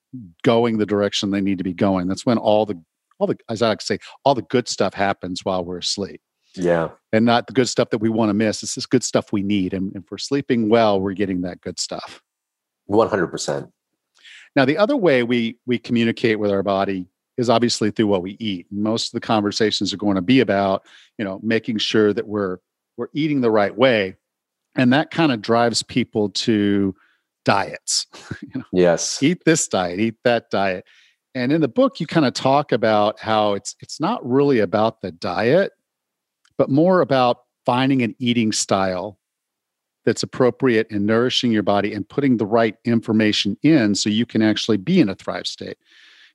[0.44, 2.08] going the direction they need to be going.
[2.08, 2.82] That's when all the
[3.20, 6.22] all the as i like to say all the good stuff happens while we're asleep.
[6.56, 6.90] Yeah.
[7.14, 9.44] And not the good stuff that we want to miss it's this good stuff we
[9.44, 9.74] need.
[9.74, 12.22] And if we're sleeping well we're getting that good stuff.
[12.90, 13.72] 100%
[14.56, 18.38] now the other way we we communicate with our body is obviously through what we
[18.40, 18.68] eat.
[18.72, 20.86] Most of the conversations are going to be about,
[21.18, 22.58] you know, making sure that we're
[22.98, 24.16] we're eating the right way,
[24.76, 26.96] and that kind of drives people to
[27.46, 28.08] diets.
[28.42, 30.86] you know, yes, eat this diet, eat that diet.
[31.34, 35.02] And in the book, you kind of talk about how it's it's not really about
[35.02, 35.72] the diet,
[36.58, 39.20] but more about finding an eating style
[40.06, 44.42] that's appropriate and nourishing your body and putting the right information in so you can
[44.42, 45.78] actually be in a thrive state.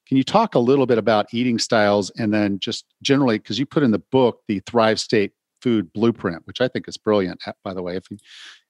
[0.06, 3.66] Can you talk a little bit about eating styles and then just generally, because you
[3.66, 7.52] put in the book the Thrive State Food Blueprint, which I think is brilliant, eh,
[7.64, 7.96] by the way.
[7.96, 8.18] If you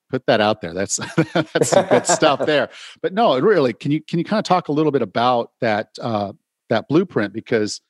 [0.09, 0.97] put that out there, that's
[1.33, 2.69] that's some good stuff there.
[3.01, 5.89] But no, really, can you can you kind of talk a little bit about that
[6.01, 6.33] uh,
[6.69, 7.81] that blueprint because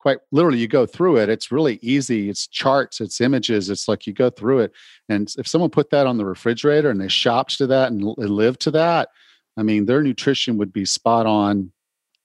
[0.00, 4.06] quite literally you go through it it's really easy it's charts it's images it's like
[4.06, 4.70] you go through it
[5.08, 8.60] and if someone put that on the refrigerator and they shopped to that and lived
[8.60, 9.08] to that
[9.56, 11.72] i mean their nutrition would be spot on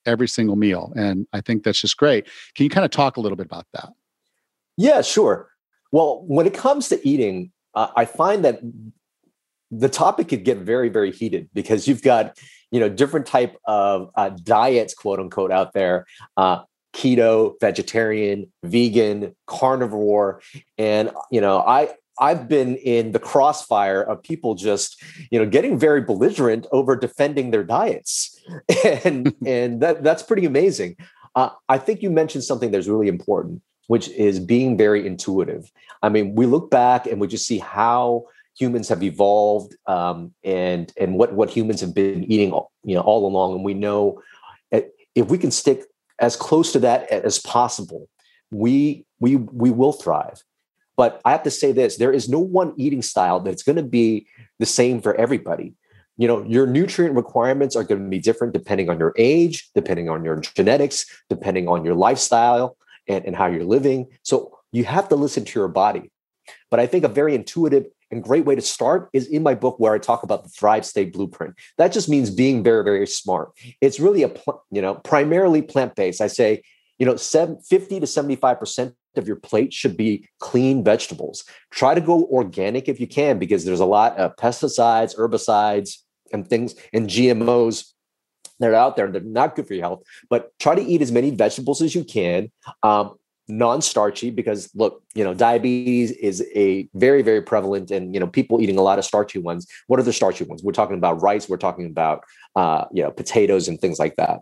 [0.06, 0.94] every single meal.
[0.96, 2.26] And I think that's just great.
[2.56, 3.90] Can you kind of talk a little bit about that?
[4.78, 5.50] Yeah, sure.
[5.92, 8.62] Well, when it comes to eating, uh, I find that
[9.80, 12.38] the topic could get very, very heated because you've got,
[12.72, 16.06] you know, different type of uh, diets, quote unquote, out there.
[16.38, 20.42] Uh, keto, vegetarian, vegan, carnivore,
[20.78, 25.80] and you know, I I've been in the crossfire of people just, you know, getting
[25.80, 28.40] very belligerent over defending their diets,
[29.04, 30.96] and and that that's pretty amazing.
[31.36, 35.72] Uh, I think you mentioned something that's really important, which is being very intuitive.
[36.04, 38.26] I mean, we look back and we just see how
[38.58, 42.52] humans have evolved um, and and what what humans have been eating,
[42.84, 44.22] you know, all along, and we know
[44.72, 44.82] eh,
[45.16, 45.84] if we can stick
[46.20, 48.08] as close to that as possible,
[48.52, 50.44] we we we will thrive
[50.96, 53.84] but I have to say this there is no one eating style that's going to
[53.84, 54.28] be
[54.60, 55.74] the same for everybody.
[56.18, 60.10] You know, your nutrient requirements are going to be different depending on your age, depending
[60.10, 64.08] on your genetics, depending on your lifestyle and, and how you're living.
[64.22, 66.12] So you have to listen to your body.
[66.70, 69.80] But I think a very intuitive and great way to start is in my book
[69.80, 71.56] where I talk about the Thrive State Blueprint.
[71.78, 73.52] That just means being very, very smart.
[73.82, 74.32] It's really a,
[74.72, 76.22] you know, primarily plant based.
[76.22, 76.62] I say
[77.00, 81.44] you know, 50 to 75% of your plate should be clean vegetables.
[81.72, 85.98] Try to go organic if you can, because there's a lot of pesticides, herbicides,
[86.32, 87.92] and things and GMOs
[88.60, 89.06] that are out there.
[89.06, 91.94] And they're not good for your health, but try to eat as many vegetables as
[91.94, 92.52] you can.
[92.82, 93.16] Um,
[93.48, 98.62] non-starchy because look you know diabetes is a very very prevalent and you know people
[98.62, 99.68] eating a lot of starchy ones.
[99.88, 100.64] What are the starchy ones?
[100.64, 102.24] We're talking about rice we're talking about
[102.56, 104.40] uh you know potatoes and things like that.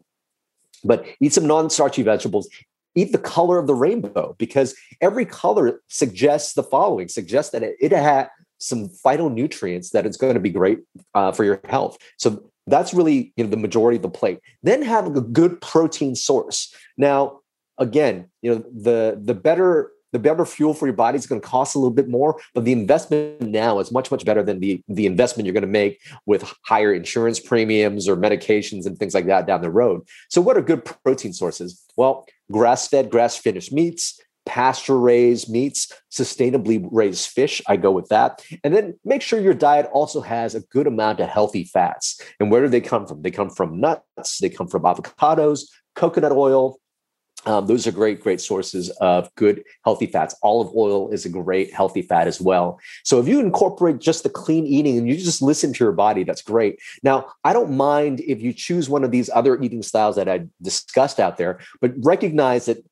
[0.83, 2.49] But eat some non-starchy vegetables.
[2.93, 7.75] Eat the color of the rainbow because every color suggests the following suggests that it,
[7.79, 10.79] it had some phytonutrients that it's going to be great
[11.15, 11.97] uh, for your health.
[12.17, 14.39] So that's really you know the majority of the plate.
[14.61, 16.73] Then have a good protein source.
[16.97, 17.40] Now
[17.81, 21.47] again you know the the better the better fuel for your body is going to
[21.47, 24.83] cost a little bit more, but the investment now is much, much better than the,
[24.87, 29.25] the investment you're going to make with higher insurance premiums or medications and things like
[29.27, 30.01] that down the road.
[30.29, 31.83] So, what are good protein sources?
[31.95, 37.61] Well, grass fed, grass finished meats, pasture raised meats, sustainably raised fish.
[37.67, 38.43] I go with that.
[38.63, 42.19] And then make sure your diet also has a good amount of healthy fats.
[42.39, 43.21] And where do they come from?
[43.21, 46.80] They come from nuts, they come from avocados, coconut oil,
[47.45, 50.35] um, those are great, great sources of good, healthy fats.
[50.43, 52.79] Olive oil is a great, healthy fat as well.
[53.03, 56.23] So if you incorporate just the clean eating and you just listen to your body,
[56.23, 56.79] that's great.
[57.03, 60.45] Now, I don't mind if you choose one of these other eating styles that I
[60.61, 62.85] discussed out there, but recognize that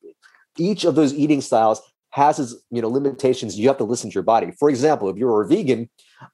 [0.57, 1.81] each of those eating styles
[2.11, 3.57] has its you know limitations.
[3.57, 4.51] You have to listen to your body.
[4.57, 5.89] For example, if you're a vegan,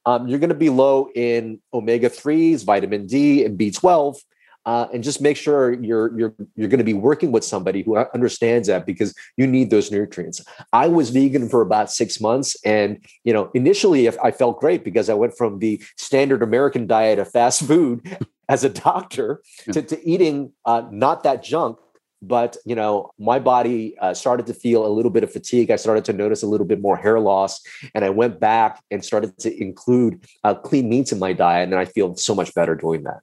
[0.06, 4.16] um, you're going to be low in omega threes, vitamin D, and B12
[4.66, 7.96] uh, and just make sure you're you're you're going to be working with somebody who
[7.96, 10.44] understands that because you need those nutrients.
[10.72, 15.08] I was vegan for about six months, and you know initially I felt great because
[15.08, 19.40] I went from the standard American diet of fast food as a doctor
[19.72, 21.78] to, to eating uh, not that junk.
[22.22, 25.70] But you know, my body uh, started to feel a little bit of fatigue.
[25.70, 27.60] I started to notice a little bit more hair loss,
[27.94, 31.78] and I went back and started to include uh, clean meats in my diet, and
[31.78, 33.20] I feel so much better doing that.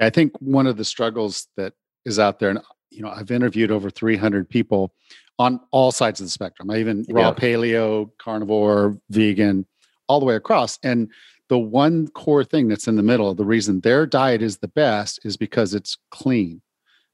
[0.00, 3.70] I think one of the struggles that is out there, and you know, I've interviewed
[3.70, 4.92] over 300 people
[5.38, 6.70] on all sides of the spectrum.
[6.70, 9.66] I even raw paleo, carnivore, vegan,
[10.08, 10.78] all the way across.
[10.82, 11.10] And
[11.48, 15.20] the one core thing that's in the middle, the reason their diet is the best
[15.24, 16.60] is because it's clean,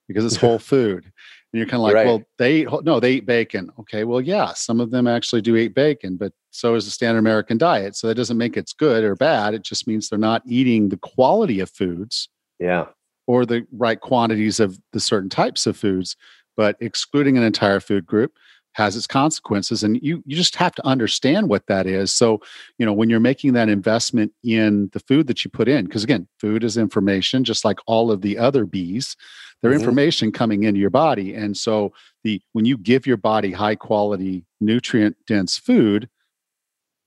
[0.09, 1.05] because it's whole food.
[1.05, 2.07] And you're kind of like, right.
[2.07, 3.71] well, they eat, no, they eat bacon.
[3.79, 7.19] Okay, well, yeah, some of them actually do eat bacon, but so is the standard
[7.19, 7.95] American diet.
[7.95, 9.55] So that doesn't make it's good or bad.
[9.55, 12.87] It just means they're not eating the quality of foods yeah.
[13.27, 16.17] Or the right quantities of the certain types of foods,
[16.57, 18.33] but excluding an entire food group
[18.75, 22.41] has its consequences and you you just have to understand what that is so
[22.79, 26.05] you know when you're making that investment in the food that you put in because
[26.05, 29.17] again food is information just like all of the other bees
[29.63, 29.81] they're mm-hmm.
[29.81, 31.93] information coming into your body and so
[32.25, 36.09] the when you give your body high quality nutrient dense food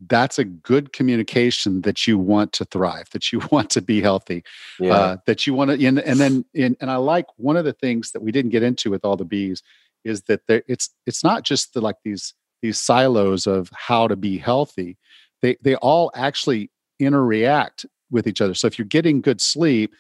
[0.08, 4.44] that's a good communication that you want to thrive, that you want to be healthy,
[4.80, 4.94] yeah.
[4.94, 5.86] uh, that you want to.
[5.86, 8.64] And, and then, in, and I like one of the things that we didn't get
[8.64, 9.64] into with all the bees
[10.04, 14.16] is that there, it's it's not just the, like these these silos of how to
[14.16, 14.98] be healthy.
[15.42, 18.54] They they all actually interact with each other.
[18.54, 19.94] So if you're getting good sleep,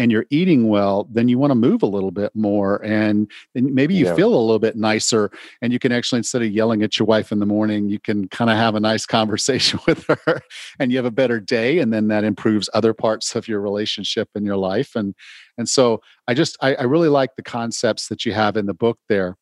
[0.00, 2.82] and you're eating well, then you want to move a little bit more.
[2.82, 4.14] And, and maybe you yeah.
[4.14, 5.30] feel a little bit nicer.
[5.60, 8.26] And you can actually, instead of yelling at your wife in the morning, you can
[8.28, 10.40] kind of have a nice conversation with her
[10.78, 11.80] and you have a better day.
[11.80, 14.96] And then that improves other parts of your relationship and your life.
[14.96, 15.14] And,
[15.58, 18.74] and so I just, I, I really like the concepts that you have in the
[18.74, 19.36] book there.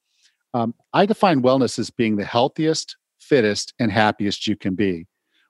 [0.54, 5.06] Um, I define wellness as being the healthiest, fittest, and happiest you can be.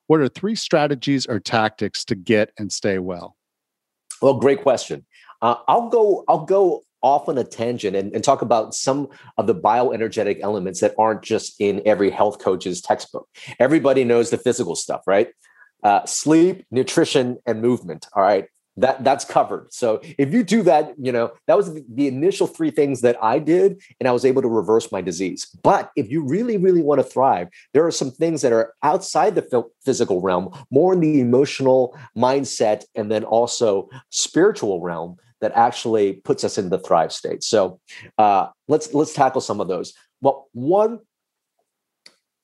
[0.06, 3.37] What are three strategies or tactics to get and stay well?
[4.20, 5.06] Well, great question.
[5.40, 6.24] Uh, I'll go.
[6.28, 10.80] I'll go off on a tangent and, and, talk about some of the bioenergetic elements
[10.80, 13.28] that aren't just in every health coach's textbook.
[13.60, 15.28] Everybody knows the physical stuff, right?
[15.84, 18.08] Uh, sleep, nutrition, and movement.
[18.14, 18.46] All right
[18.80, 19.72] that that's covered.
[19.72, 23.22] So if you do that, you know, that was the, the, initial three things that
[23.22, 25.46] I did, and I was able to reverse my disease.
[25.62, 29.34] But if you really, really want to thrive, there are some things that are outside
[29.34, 36.14] the physical realm, more in the emotional mindset, and then also spiritual realm that actually
[36.14, 37.42] puts us in the thrive state.
[37.42, 37.80] So
[38.16, 39.92] uh, let's let's tackle some of those.
[40.20, 41.00] Well, one,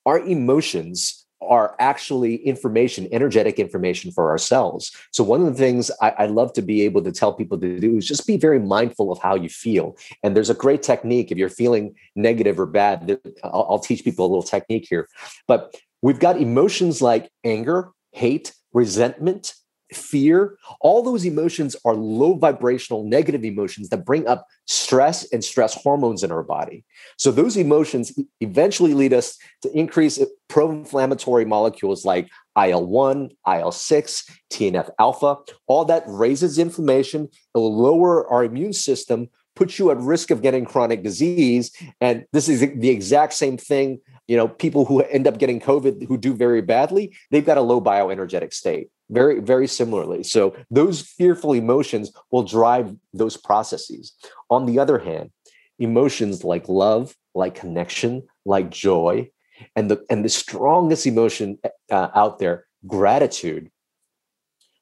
[0.07, 4.93] our emotions are actually information, energetic information for ourselves.
[5.13, 7.81] So, one of the things I, I, love to be able to tell people to
[7.81, 9.97] do is just be very mindful of how you feel.
[10.23, 13.19] And there's a great technique if you're feeling negative or bad.
[13.43, 15.09] I'll, I'll teach people a little technique here.
[15.47, 19.55] But we've got emotions like anger, hate, resentment,
[19.97, 25.75] fear, all those emotions are low vibrational negative emotions that bring up stress and stress
[25.75, 26.85] hormones in our body.
[27.19, 30.19] So those emotions eventually lead us to increase
[30.49, 35.37] pro-inflammatory molecules like IL-1, IL-6, TNF alpha.
[35.67, 40.43] All that raises inflammation, it will lower our immune system, puts you at risk of
[40.43, 41.71] getting chronic disease.
[42.01, 44.01] And this is the exact same thing.
[44.27, 47.63] You know, people who end up getting COVID who do very badly, they've got a
[47.63, 48.89] low bioenergetic state.
[49.11, 50.23] Very, very similarly.
[50.23, 54.15] So those fearful emotions will drive those processes.
[54.51, 55.31] On the other hand,
[55.79, 59.31] emotions like love, like connection, like joy,
[59.77, 61.59] and the and the strongest emotion
[61.91, 63.71] uh, out there, gratitude,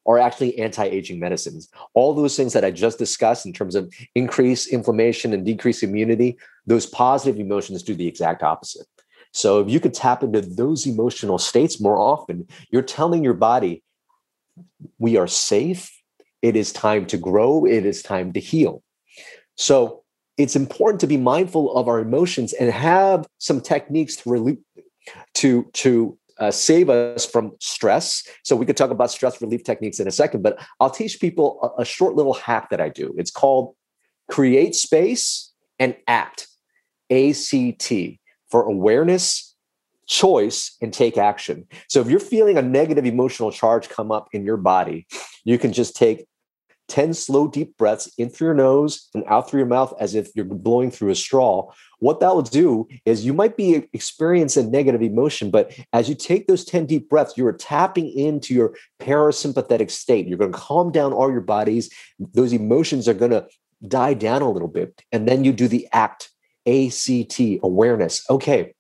[0.07, 1.69] are actually anti-aging medicines.
[1.95, 6.39] All those things that I just discussed in terms of increase inflammation and decrease immunity,
[6.67, 8.87] those positive emotions do the exact opposite.
[9.33, 13.83] So if you could tap into those emotional states more often, you're telling your body,
[14.99, 15.91] we are safe.
[16.43, 17.65] It is time to grow.
[17.65, 18.83] It is time to heal.
[19.57, 20.03] So
[20.39, 24.59] it's important to be mindful of our emotions and have some techniques to relieve,
[25.35, 28.27] to to uh, save us from stress.
[28.43, 31.75] So we could talk about stress relief techniques in a second, but I'll teach people
[31.79, 33.15] a, a short little hack that I do.
[33.17, 33.75] It's called
[34.31, 36.49] create space and act.
[37.11, 37.93] ACT
[38.51, 39.52] for awareness,
[40.07, 41.67] choice, and take action.
[41.89, 45.07] So if you're feeling a negative emotional charge come up in your body,
[45.45, 46.27] you can just take
[46.89, 50.29] 10 slow, deep breaths in through your nose and out through your mouth as if
[50.35, 51.71] you're blowing through a straw.
[52.01, 56.49] What that will do is you might be experiencing negative emotion, but as you take
[56.49, 60.27] those 10 deep breaths, you're tapping into your parasympathetic state.
[60.27, 61.91] You're going to calm down all your bodies.
[62.19, 63.47] Those emotions are going to
[63.87, 65.03] die down a little bit.
[65.13, 66.31] And then you do the ACT,
[66.67, 68.29] ACT, awareness.
[68.29, 68.75] Okay,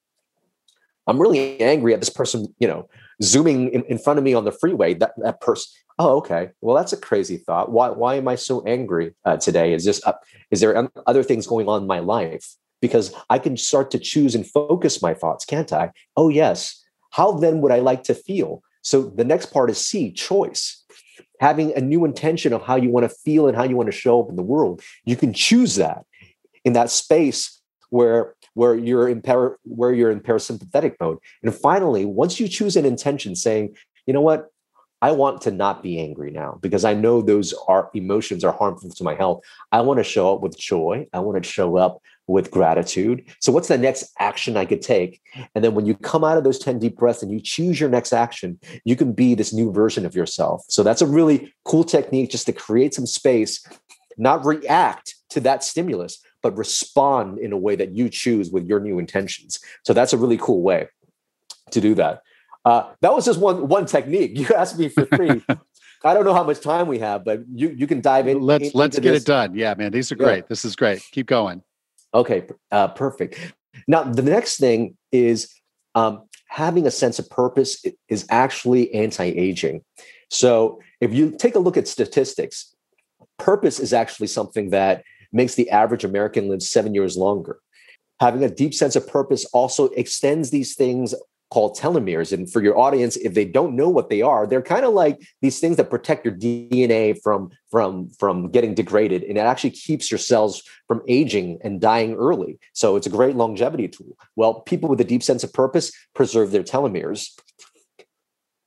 [1.06, 2.88] I'm really angry at this person, you know,
[3.22, 4.94] zooming in, in front of me on the freeway.
[4.94, 6.50] That, that person, oh okay.
[6.60, 7.70] Well that's a crazy thought.
[7.70, 9.72] Why why am i so angry uh, today?
[9.72, 10.12] Is this uh,
[10.50, 12.46] is there other things going on in my life?
[12.80, 15.92] Because i can start to choose and focus my thoughts can't i?
[16.16, 16.82] Oh yes.
[17.10, 18.62] How then would i like to feel?
[18.82, 20.84] So the next part is c choice.
[21.40, 23.98] Having a new intention of how you want to feel and how you want to
[24.04, 26.04] show up in the world you can choose that
[26.64, 32.04] in that space where where you're in para, where you're in parasympathetic mode and finally
[32.04, 33.74] once you choose an intention saying
[34.06, 34.48] you know what
[35.02, 38.88] I want to not be angry now because I know those are emotions are harmful
[38.88, 39.42] to my health.
[39.72, 41.08] I want to show up with joy.
[41.12, 43.24] I want to show up with gratitude.
[43.40, 45.20] So what's the next action I could take?
[45.56, 47.88] And then when you come out of those 10 deep breaths and you choose your
[47.88, 50.62] next action, you can be this new version of yourself.
[50.68, 53.66] So that's a really cool technique just to create some space,
[54.16, 58.80] not react to that stimulus, but respond in a way that you choose with your
[58.80, 59.60] new intentions.
[59.84, 60.88] So that's a really cool way
[61.70, 62.22] to do that.
[62.64, 64.32] Uh, that was just one one technique.
[64.38, 65.42] You asked me for three.
[66.04, 68.40] I don't know how much time we have, but you you can dive in.
[68.40, 69.22] Let's in, let's get this.
[69.22, 69.54] it done.
[69.54, 70.38] Yeah, man, these are great.
[70.38, 70.48] Yeah.
[70.48, 71.02] This is great.
[71.12, 71.62] Keep going.
[72.14, 73.38] Okay, uh, perfect.
[73.86, 75.52] Now the next thing is
[75.94, 79.82] um, having a sense of purpose is actually anti-aging.
[80.30, 82.74] So if you take a look at statistics,
[83.38, 87.58] purpose is actually something that makes the average American live seven years longer.
[88.20, 91.14] Having a deep sense of purpose also extends these things
[91.52, 92.32] called telomeres.
[92.32, 95.20] And for your audience, if they don't know what they are, they're kind of like
[95.42, 99.22] these things that protect your DNA from, from, from getting degraded.
[99.24, 102.58] And it actually keeps your cells from aging and dying early.
[102.72, 104.16] So it's a great longevity tool.
[104.34, 107.38] Well, people with a deep sense of purpose preserve their telomeres.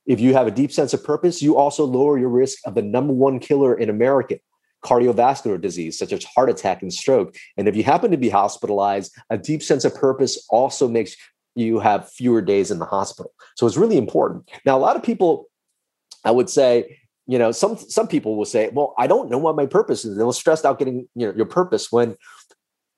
[0.06, 2.82] If you have a deep sense of purpose, you also lower your risk of the
[2.82, 4.38] number one killer in America,
[4.86, 7.36] cardiovascular disease such as heart attack and stroke.
[7.56, 11.16] And if you happen to be hospitalized, a deep sense of purpose also makes
[11.56, 13.32] you have fewer days in the hospital.
[13.56, 14.48] So it's really important.
[14.64, 15.46] Now, a lot of people,
[16.24, 19.56] I would say, you know, some some people will say, "Well, I don't know what
[19.56, 22.16] my purpose is." They'll stressed out getting you know your purpose when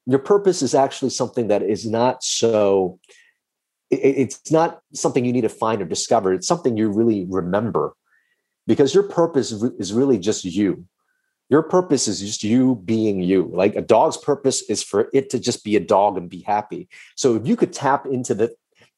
[0.05, 2.99] your purpose is actually something that is not so.
[3.91, 6.35] It, it's not something you need to find or discover.
[6.35, 7.95] It's something you really remember,
[8.67, 10.85] because your purpose is really just you.
[11.51, 13.51] Your purpose is just you being you.
[13.53, 16.89] Like a dog's purpose is for it to just be a dog and be happy.
[17.17, 18.55] So if you could tap into the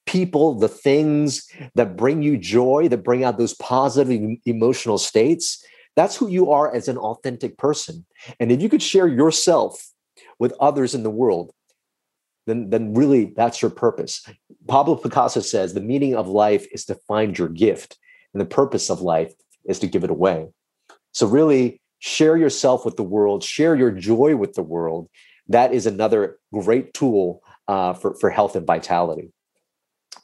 [0.07, 6.17] people, the things that bring you joy, that bring out those positive emotional states, that's
[6.17, 8.05] who you are as an authentic person.
[8.41, 9.89] And if you could share yourself
[10.39, 11.53] with others in the world,
[12.47, 14.27] then, then really that's your purpose.
[14.67, 17.99] Pablo Picasso says the meaning of life is to find your gift,
[18.33, 19.35] and the purpose of life
[19.65, 20.49] is to give it away.
[21.13, 25.09] So, really, share yourself with the world, share your joy with the world.
[25.49, 29.33] That is another great tool uh, for, for health and vitality.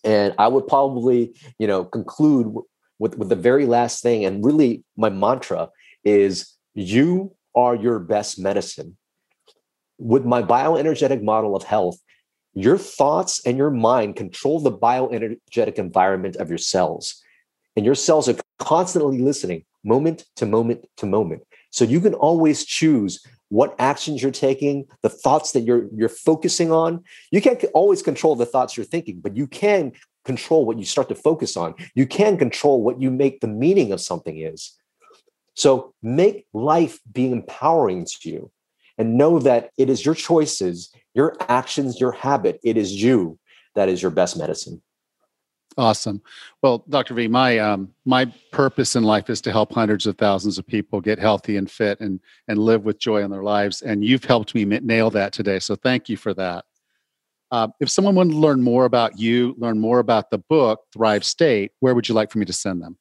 [0.02, 2.54] And I would probably, you know, conclude
[2.98, 5.68] with, with the very last thing, and really my mantra
[6.04, 8.96] is you are your best medicine.
[9.98, 11.98] With my bioenergetic model of health,
[12.54, 17.22] your thoughts and your mind control the bioenergetic environment of your cells.
[17.76, 21.45] And your cells are constantly listening moment to moment to moment.
[21.76, 26.72] So you can always choose what actions you're taking, the thoughts that you're you're focusing
[26.72, 27.04] on.
[27.30, 29.92] You can't always control the thoughts you're thinking, but you can
[30.24, 31.74] control what you start to focus on.
[31.94, 34.72] You can control what you make the meaning of something is.
[35.52, 38.50] So make life be empowering to you
[38.96, 42.58] and know that it is your choices, your actions, your habit.
[42.64, 43.38] It is you
[43.74, 44.80] that is your best medicine.
[45.78, 46.22] Awesome.
[46.62, 47.12] Well, Dr.
[47.12, 51.02] V, my um, my purpose in life is to help hundreds of thousands of people
[51.02, 52.18] get healthy and fit and
[52.48, 53.82] and live with joy in their lives.
[53.82, 55.58] And you've helped me nail that today.
[55.58, 56.64] So thank you for that.
[57.50, 61.24] Uh, if someone wanted to learn more about you, learn more about the book Thrive
[61.24, 62.96] State, where would you like for me to send them?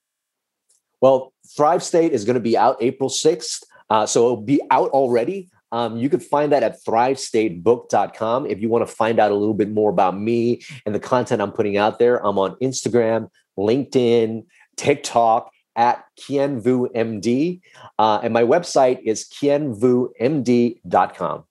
[1.02, 4.90] Well, Thrive State is going to be out April sixth, uh, so it'll be out
[4.92, 5.50] already.
[5.72, 8.46] Um, you can find that at thrivestatebook.com.
[8.46, 11.42] If you want to find out a little bit more about me and the content
[11.42, 14.46] I'm putting out there, I'm on Instagram, LinkedIn,
[14.78, 17.62] TikTok at KienVuuMD.
[18.00, 21.44] Uh, and my website is kienvuumd.com.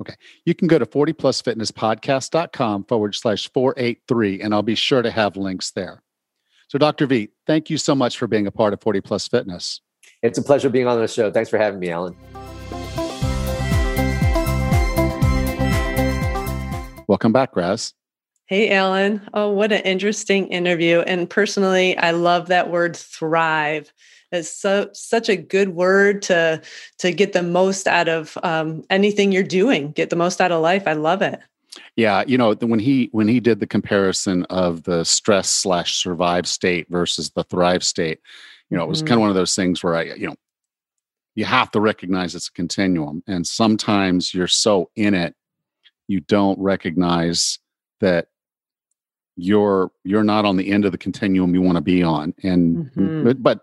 [0.00, 0.14] Okay.
[0.44, 5.72] You can go to 40plusfitnesspodcast.com forward slash 483, and I'll be sure to have links
[5.72, 6.02] there.
[6.68, 7.06] So, Dr.
[7.06, 9.80] V, thank you so much for being a part of 40 Plus Fitness.
[10.22, 11.30] It's a pleasure being on the show.
[11.30, 12.16] Thanks for having me, Allan.
[17.08, 17.94] Welcome back, Raz.
[18.44, 19.26] Hey, Allan.
[19.32, 21.00] Oh, what an interesting interview.
[21.00, 23.90] And personally, I love that word thrive.
[24.30, 26.60] It's so such a good word to
[26.98, 29.92] to get the most out of um, anything you're doing.
[29.92, 30.82] Get the most out of life.
[30.86, 31.40] I love it.
[31.96, 36.46] Yeah, you know when he when he did the comparison of the stress slash survive
[36.46, 38.20] state versus the thrive state,
[38.68, 39.08] you know, it was mm-hmm.
[39.08, 40.36] kind of one of those things where I, you know,
[41.34, 45.34] you have to recognize it's a continuum, and sometimes you're so in it
[46.08, 47.58] you don't recognize
[48.00, 48.28] that
[49.36, 52.90] you're you're not on the end of the continuum you want to be on and
[52.90, 53.24] mm-hmm.
[53.24, 53.60] but, but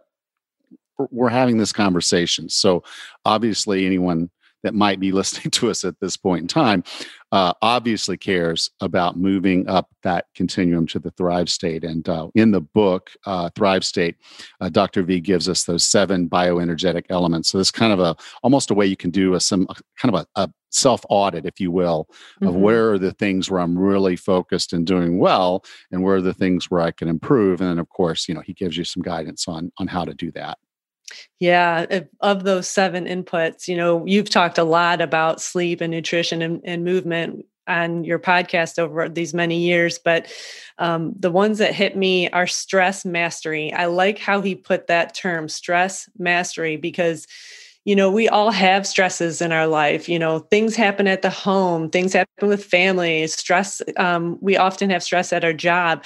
[1.11, 2.81] we're having this conversation so
[3.25, 4.29] obviously anyone
[4.63, 6.83] that might be listening to us at this point in time
[7.31, 11.83] uh, obviously cares about moving up that continuum to the thrive state.
[11.83, 14.15] And uh, in the book, uh, Thrive State,
[14.61, 15.03] uh, Dr.
[15.03, 17.49] V gives us those seven bioenergetic elements.
[17.49, 19.67] So it's kind of a almost a way you can do a some
[19.97, 22.07] kind of a, a self audit, if you will,
[22.41, 22.61] of mm-hmm.
[22.61, 26.33] where are the things where I'm really focused and doing well, and where are the
[26.33, 27.61] things where I can improve.
[27.61, 30.13] And then, of course, you know, he gives you some guidance on on how to
[30.13, 30.57] do that.
[31.39, 31.85] Yeah,
[32.19, 36.61] of those seven inputs, you know, you've talked a lot about sleep and nutrition and,
[36.65, 40.31] and movement on your podcast over these many years, but
[40.77, 43.73] um, the ones that hit me are stress mastery.
[43.73, 47.27] I like how he put that term, stress mastery, because
[47.85, 51.29] you know we all have stresses in our life you know things happen at the
[51.29, 56.03] home things happen with families stress um, we often have stress at our job.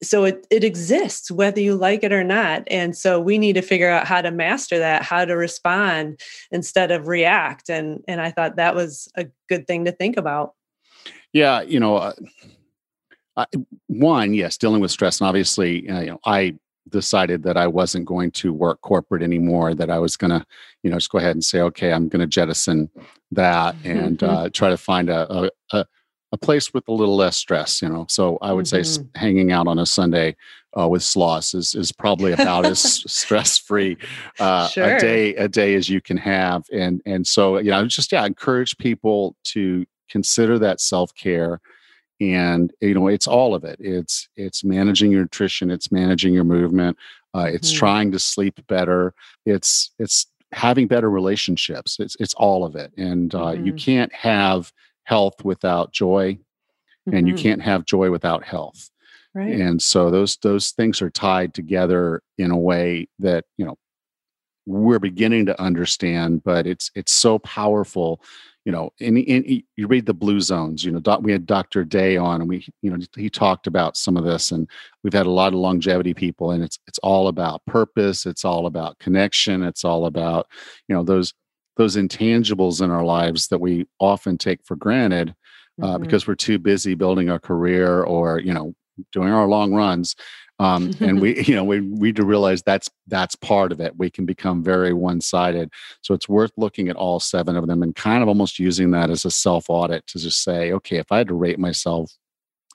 [0.00, 2.62] So it, it exists whether you like it or not.
[2.68, 6.20] And so we need to figure out how to master that how to respond
[6.52, 7.68] instead of react.
[7.68, 10.54] And and i thought that was a good thing to think about.
[11.32, 12.12] Yeah you know uh,
[13.36, 13.46] I,
[13.88, 16.56] one yes dealing with stress and obviously uh, you know i
[16.90, 20.44] decided that i wasn't going to work corporate anymore that i was going to
[20.82, 22.90] you know just go ahead and say okay i'm going to jettison
[23.32, 24.34] that and mm-hmm.
[24.34, 25.84] uh, try to find a, a,
[26.32, 28.06] a place with a little less stress, you know.
[28.08, 28.82] So I would mm-hmm.
[28.82, 30.36] say hanging out on a Sunday
[30.78, 32.80] uh, with Sloss is is probably about as
[33.10, 33.96] stress free
[34.38, 34.96] uh, sure.
[34.96, 38.24] a day a day as you can have, and and so you know just yeah
[38.24, 41.60] encourage people to consider that self care,
[42.20, 43.76] and you know it's all of it.
[43.80, 46.96] It's it's managing your nutrition, it's managing your movement,
[47.34, 47.78] uh, it's mm-hmm.
[47.78, 49.14] trying to sleep better,
[49.46, 51.98] it's it's having better relationships.
[52.00, 53.66] It's it's all of it, and uh, mm-hmm.
[53.66, 54.72] you can't have
[55.04, 56.38] health without joy
[57.08, 57.16] mm-hmm.
[57.16, 57.42] and you mm-hmm.
[57.42, 58.90] can't have joy without health
[59.34, 59.48] right.
[59.48, 63.76] and so those those things are tied together in a way that you know
[64.68, 68.20] we're beginning to understand but it's it's so powerful
[68.64, 72.18] you know and, and you read the blue zones you know we had dr day
[72.18, 74.68] on and we you know he talked about some of this and
[75.02, 78.66] we've had a lot of longevity people and it's it's all about purpose it's all
[78.66, 80.46] about connection it's all about
[80.86, 81.32] you know those
[81.78, 85.34] those intangibles in our lives that we often take for granted
[85.80, 86.02] uh, mm-hmm.
[86.02, 88.74] because we're too busy building our career or you know
[89.12, 90.14] doing our long runs
[90.58, 94.10] um, and we you know we need to realize that's that's part of it we
[94.10, 95.70] can become very one-sided
[96.02, 99.10] so it's worth looking at all seven of them and kind of almost using that
[99.10, 102.10] as a self audit to just say okay if i had to rate myself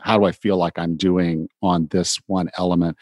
[0.02, 2.98] how do i feel like i'm doing on this one element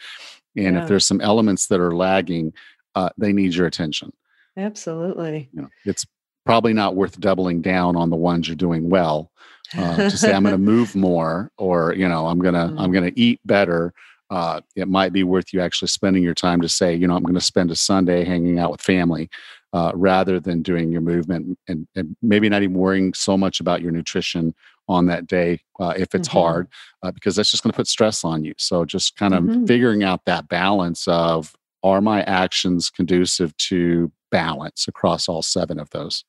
[0.56, 0.82] And Yeah.
[0.82, 2.52] if there's some elements that are lagging,
[2.94, 4.12] uh, they need your attention.
[4.56, 5.48] Absolutely.
[5.54, 6.04] You know, it's
[6.44, 9.30] probably not worth doubling down on the ones you're doing well.
[9.78, 12.94] Uh, to say I'm going to move more, or you know, I'm gonna I'm Mm.
[12.94, 13.94] gonna eat better.
[14.32, 17.22] Uh, it might be worth you actually spending your time to say, you know, I'm
[17.22, 19.28] going to spend a Sunday hanging out with family,
[19.74, 23.82] uh, rather than doing your movement and, and maybe not even worrying so much about
[23.82, 24.54] your nutrition
[24.88, 26.32] on that day uh, if it's Mhm.
[26.32, 26.68] hard,
[27.02, 28.54] uh, because that's just going to put stress on you.
[28.58, 29.66] So just kind of Mhm.
[29.66, 35.90] figuring out that balance of are my actions conducive to balance across all seven of
[35.90, 36.24] those?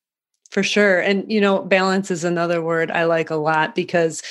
[0.53, 0.99] For sure.
[0.99, 4.21] And, you know, balance is another word I like a lot because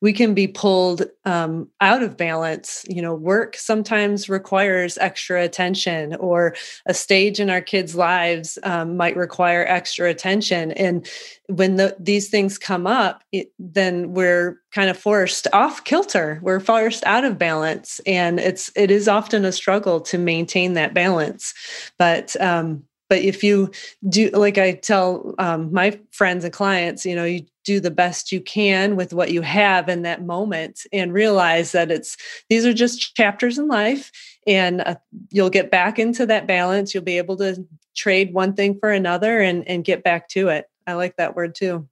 [0.00, 2.84] we can be pulled um, out of balance.
[2.88, 6.54] You know, work sometimes requires extra attention, or
[6.86, 10.70] a stage in our kids' lives um, might require extra attention.
[10.70, 11.04] And
[11.48, 16.38] when the, these things come up, it, then we're kind of forced off kilter.
[16.42, 18.00] We're forced out of balance.
[18.06, 21.54] And it's, it is often a struggle to maintain that balance.
[21.98, 23.70] But, um, but if you
[24.08, 28.32] do like i tell um, my friends and clients you know you do the best
[28.32, 32.16] you can with what you have in that moment and realize that it's
[32.48, 34.10] these are just chapters in life
[34.46, 34.96] and uh,
[35.30, 36.94] you'll get back into that balance.
[36.94, 40.66] You'll be able to trade one thing for another and and get back to it.
[40.86, 41.88] I like that word too.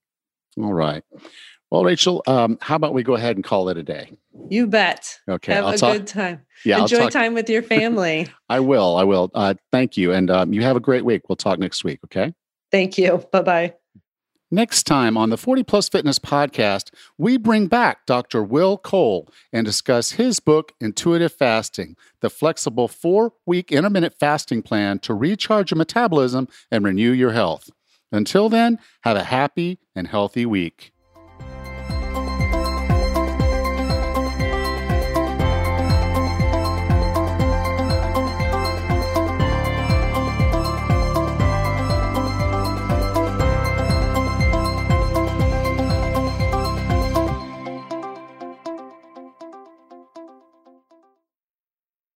[0.59, 1.05] All right.
[1.71, 4.11] Well, Rachel, um, how about we go ahead and call it a day?
[4.49, 5.53] you bet Okay.
[5.53, 5.93] have I'll a talk.
[5.93, 8.97] good time yeah, enjoy time with your family I will.
[8.97, 9.31] I will.
[9.35, 10.13] Uh, thank you.
[10.13, 11.29] And um, you have a great week.
[11.29, 12.01] We'll talk next week.
[12.07, 12.33] Okay.
[12.73, 13.75] thank you bye-bye
[14.53, 18.43] Next time on the 40 Plus Fitness podcast, we bring back Dr.
[18.43, 24.99] Will Cole and discuss his book, Intuitive Fasting, the flexible four week intermittent fasting plan
[25.01, 27.71] to recharge your metabolism and renew your health.
[28.11, 30.91] Until then, have a happy and healthy week.